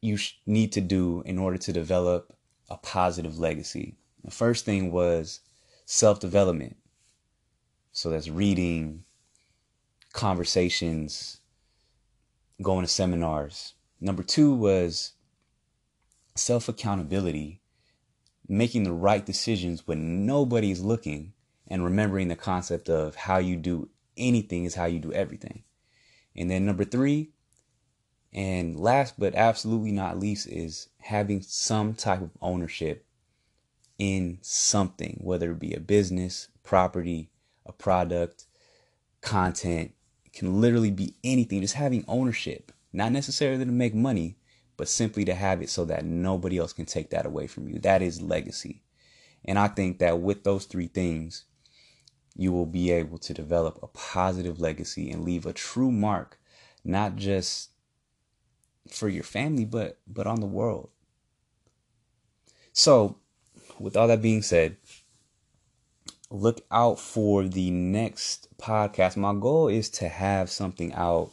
you 0.00 0.16
need 0.46 0.72
to 0.72 0.80
do 0.80 1.22
in 1.26 1.38
order 1.38 1.58
to 1.58 1.72
develop 1.72 2.34
a 2.70 2.78
positive 2.78 3.38
legacy. 3.38 3.96
The 4.24 4.30
first 4.30 4.64
thing 4.64 4.90
was 4.90 5.40
self 5.84 6.18
development. 6.18 6.76
So 7.92 8.08
that's 8.08 8.28
reading, 8.28 9.04
conversations, 10.14 11.40
going 12.62 12.86
to 12.86 12.88
seminars. 12.88 13.74
Number 14.00 14.22
two 14.22 14.54
was 14.54 15.12
self 16.34 16.70
accountability, 16.70 17.59
making 18.50 18.82
the 18.82 18.92
right 18.92 19.24
decisions 19.24 19.86
when 19.86 20.26
nobody's 20.26 20.80
looking, 20.80 21.32
and 21.68 21.84
remembering 21.84 22.26
the 22.26 22.36
concept 22.36 22.90
of 22.90 23.14
how 23.14 23.38
you 23.38 23.56
do 23.56 23.88
anything 24.16 24.64
is 24.64 24.74
how 24.74 24.86
you 24.86 24.98
do 24.98 25.12
everything. 25.12 25.62
And 26.36 26.50
then 26.50 26.66
number 26.66 26.84
three, 26.84 27.30
and 28.32 28.78
last 28.78 29.18
but 29.18 29.36
absolutely 29.36 29.92
not 29.92 30.18
least, 30.18 30.48
is 30.48 30.88
having 30.98 31.42
some 31.42 31.94
type 31.94 32.20
of 32.20 32.30
ownership 32.42 33.06
in 33.98 34.38
something, 34.42 35.20
whether 35.22 35.52
it 35.52 35.60
be 35.60 35.74
a 35.74 35.80
business, 35.80 36.48
property, 36.64 37.30
a 37.64 37.72
product, 37.72 38.46
content. 39.20 39.92
It 40.24 40.32
can 40.32 40.60
literally 40.60 40.90
be 40.90 41.14
anything. 41.22 41.60
Just 41.60 41.74
having 41.74 42.04
ownership, 42.08 42.72
not 42.92 43.12
necessarily 43.12 43.64
to 43.64 43.70
make 43.70 43.94
money, 43.94 44.38
but 44.80 44.88
simply 44.88 45.26
to 45.26 45.34
have 45.34 45.60
it 45.60 45.68
so 45.68 45.84
that 45.84 46.06
nobody 46.06 46.56
else 46.56 46.72
can 46.72 46.86
take 46.86 47.10
that 47.10 47.26
away 47.26 47.46
from 47.46 47.68
you. 47.68 47.78
That 47.80 48.00
is 48.00 48.22
legacy. 48.22 48.80
And 49.44 49.58
I 49.58 49.68
think 49.68 49.98
that 49.98 50.20
with 50.20 50.42
those 50.42 50.64
three 50.64 50.86
things, 50.86 51.44
you 52.34 52.50
will 52.50 52.64
be 52.64 52.90
able 52.90 53.18
to 53.18 53.34
develop 53.34 53.78
a 53.82 53.88
positive 53.88 54.58
legacy 54.58 55.10
and 55.10 55.22
leave 55.22 55.44
a 55.44 55.52
true 55.52 55.92
mark, 55.92 56.40
not 56.82 57.16
just 57.16 57.72
for 58.88 59.06
your 59.10 59.22
family, 59.22 59.66
but 59.66 59.98
but 60.06 60.26
on 60.26 60.40
the 60.40 60.46
world. 60.46 60.88
So, 62.72 63.18
with 63.78 63.98
all 63.98 64.08
that 64.08 64.22
being 64.22 64.40
said, 64.40 64.78
look 66.30 66.64
out 66.70 66.98
for 66.98 67.44
the 67.44 67.70
next 67.70 68.48
podcast. 68.56 69.18
My 69.18 69.34
goal 69.34 69.68
is 69.68 69.90
to 69.90 70.08
have 70.08 70.48
something 70.48 70.94
out 70.94 71.32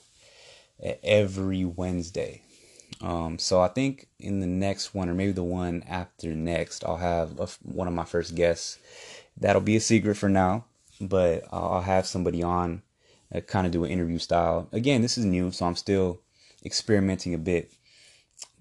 every 1.02 1.64
Wednesday. 1.64 2.42
Um, 3.02 3.38
so 3.38 3.62
I 3.62 3.68
think 3.68 4.08
in 4.20 4.40
the 4.40 4.48
next 4.48 4.94
one, 4.94 5.10
or 5.10 5.14
maybe 5.14 5.32
the 5.32 5.44
one 5.44 5.84
after 5.88 6.34
next, 6.34 6.84
I'll 6.84 6.98
have 6.98 7.40
a, 7.40 7.48
one 7.64 7.88
of 7.88 7.94
my 7.94 8.06
first 8.06 8.36
guests. 8.36 8.80
That'll 9.40 9.62
be 9.62 9.76
a 9.76 9.82
secret 9.82 10.16
for 10.16 10.30
now 10.30 10.66
but 11.00 11.46
I'll 11.52 11.82
have 11.82 12.08
somebody 12.08 12.44
on, 12.44 12.82
uh, 13.34 13.42
kind 13.42 13.66
of 13.66 13.74
do 13.74 13.84
an 13.84 13.92
interview 13.92 14.20
style. 14.20 14.68
Again, 14.72 15.02
this 15.02 15.18
is 15.18 15.26
new, 15.26 15.52
so 15.52 15.66
I'm 15.66 15.76
still 15.76 16.22
experimenting 16.66 17.34
a 17.34 17.38
bit. 17.38 17.72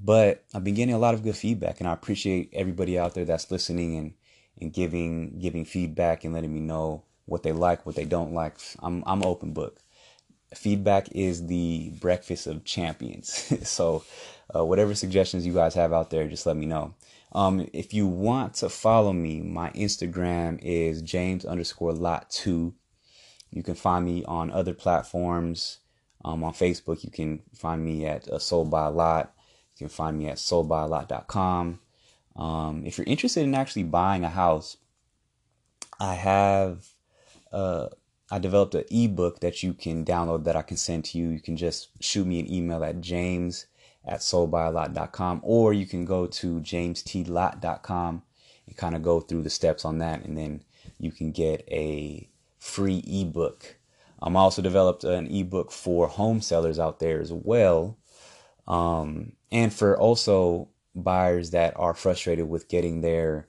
But 0.02 0.44
I've 0.54 0.64
been 0.64 0.74
getting 0.74 0.94
a 0.94 0.98
lot 0.98 1.14
of 1.14 1.22
good 1.22 1.36
feedback, 1.36 1.80
and 1.80 1.88
I 1.88 1.92
appreciate 1.92 2.50
everybody 2.52 2.98
out 2.98 3.14
there 3.14 3.24
that's 3.24 3.50
listening 3.50 3.96
and 3.96 4.14
and 4.58 4.72
giving 4.72 5.38
giving 5.38 5.66
feedback 5.66 6.24
and 6.24 6.32
letting 6.32 6.52
me 6.52 6.60
know 6.60 7.02
what 7.26 7.42
they 7.42 7.52
like, 7.52 7.84
what 7.84 7.94
they 7.94 8.06
don't 8.06 8.32
like. 8.32 8.54
I'm 8.80 9.02
I'm 9.06 9.22
open 9.22 9.52
book. 9.52 9.78
Feedback 10.54 11.10
is 11.12 11.46
the 11.46 11.90
breakfast 12.00 12.46
of 12.46 12.64
champions. 12.64 13.52
so, 13.68 14.04
uh, 14.54 14.64
whatever 14.64 14.94
suggestions 14.94 15.46
you 15.46 15.52
guys 15.52 15.74
have 15.74 15.92
out 15.92 16.10
there, 16.10 16.28
just 16.28 16.46
let 16.46 16.56
me 16.56 16.66
know. 16.66 16.94
Um, 17.32 17.68
if 17.72 17.92
you 17.92 18.06
want 18.06 18.54
to 18.54 18.68
follow 18.68 19.12
me, 19.12 19.40
my 19.40 19.70
Instagram 19.70 20.58
is 20.62 21.02
James 21.02 21.44
underscore 21.44 21.92
lot 21.92 22.30
two. 22.30 22.74
You 23.50 23.62
can 23.62 23.74
find 23.74 24.04
me 24.04 24.24
on 24.24 24.50
other 24.50 24.72
platforms. 24.72 25.78
Um, 26.24 26.42
on 26.42 26.52
Facebook, 26.52 27.04
you 27.04 27.10
can 27.10 27.42
find 27.54 27.84
me 27.84 28.06
at 28.06 28.28
uh, 28.28 28.38
Sold 28.38 28.70
by 28.70 28.86
Lot. 28.86 29.32
You 29.76 29.86
can 29.86 29.94
find 29.94 30.18
me 30.18 30.28
at 30.28 30.36
soldbylot.com. 30.36 31.80
Um, 32.36 32.82
if 32.84 32.98
you're 32.98 33.06
interested 33.06 33.44
in 33.44 33.54
actually 33.54 33.84
buying 33.84 34.24
a 34.24 34.28
house, 34.28 34.76
I 36.00 36.14
have 36.14 36.86
uh, 37.52 37.88
I 38.30 38.38
developed 38.40 38.74
an 38.74 38.84
ebook 38.90 39.40
that 39.40 39.62
you 39.62 39.72
can 39.72 40.04
download 40.04 40.44
that 40.44 40.56
I 40.56 40.62
can 40.62 40.76
send 40.76 41.04
to 41.06 41.18
you. 41.18 41.28
You 41.28 41.40
can 41.40 41.56
just 41.56 41.90
shoot 42.02 42.26
me 42.26 42.40
an 42.40 42.52
email 42.52 42.82
at 42.82 43.00
james 43.00 43.66
at 44.04 44.20
soldbylot.com 44.20 45.40
or 45.42 45.72
you 45.72 45.86
can 45.86 46.04
go 46.04 46.26
to 46.26 46.60
jameslot.com 46.60 48.22
and 48.66 48.76
kind 48.76 48.96
of 48.96 49.02
go 49.02 49.20
through 49.20 49.42
the 49.42 49.50
steps 49.50 49.84
on 49.84 49.98
that 49.98 50.24
and 50.24 50.36
then 50.36 50.62
you 50.98 51.12
can 51.12 51.30
get 51.30 51.66
a 51.70 52.28
free 52.58 53.02
ebook. 53.06 53.76
I'm 54.20 54.36
also 54.36 54.62
developed 54.62 55.04
an 55.04 55.28
ebook 55.28 55.70
for 55.70 56.08
home 56.08 56.40
sellers 56.40 56.78
out 56.78 56.98
there 56.98 57.20
as 57.20 57.32
well. 57.32 57.96
Um, 58.66 59.32
and 59.52 59.72
for 59.72 59.96
also 59.96 60.68
buyers 60.96 61.50
that 61.50 61.74
are 61.76 61.94
frustrated 61.94 62.48
with 62.48 62.68
getting 62.68 63.02
their 63.02 63.46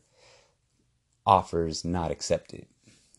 offers 1.26 1.84
not 1.84 2.12
accepted 2.12 2.68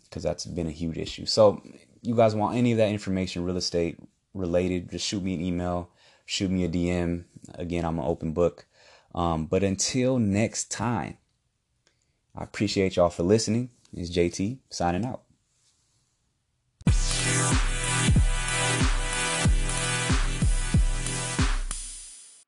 because 0.08 0.22
that's 0.22 0.46
been 0.46 0.66
a 0.66 0.72
huge 0.72 0.98
issue. 0.98 1.26
So, 1.26 1.62
you 2.02 2.14
guys 2.14 2.34
want 2.34 2.56
any 2.56 2.72
of 2.72 2.78
that 2.78 2.90
information 2.90 3.44
real 3.44 3.56
estate 3.56 3.98
related, 4.34 4.90
just 4.90 5.06
shoot 5.06 5.22
me 5.22 5.34
an 5.34 5.40
email 5.40 5.90
shoot 6.28 6.50
me 6.50 6.62
a 6.64 6.68
DM. 6.68 7.24
Again, 7.54 7.86
I'm 7.86 7.98
an 7.98 8.04
open 8.04 8.32
book. 8.32 8.66
Um, 9.14 9.46
but 9.46 9.64
until 9.64 10.18
next 10.18 10.70
time, 10.70 11.16
I 12.36 12.44
appreciate 12.44 12.96
y'all 12.96 13.08
for 13.08 13.22
listening. 13.22 13.70
It's 13.94 14.14
JT 14.14 14.58
signing 14.68 15.06
out. 15.06 15.22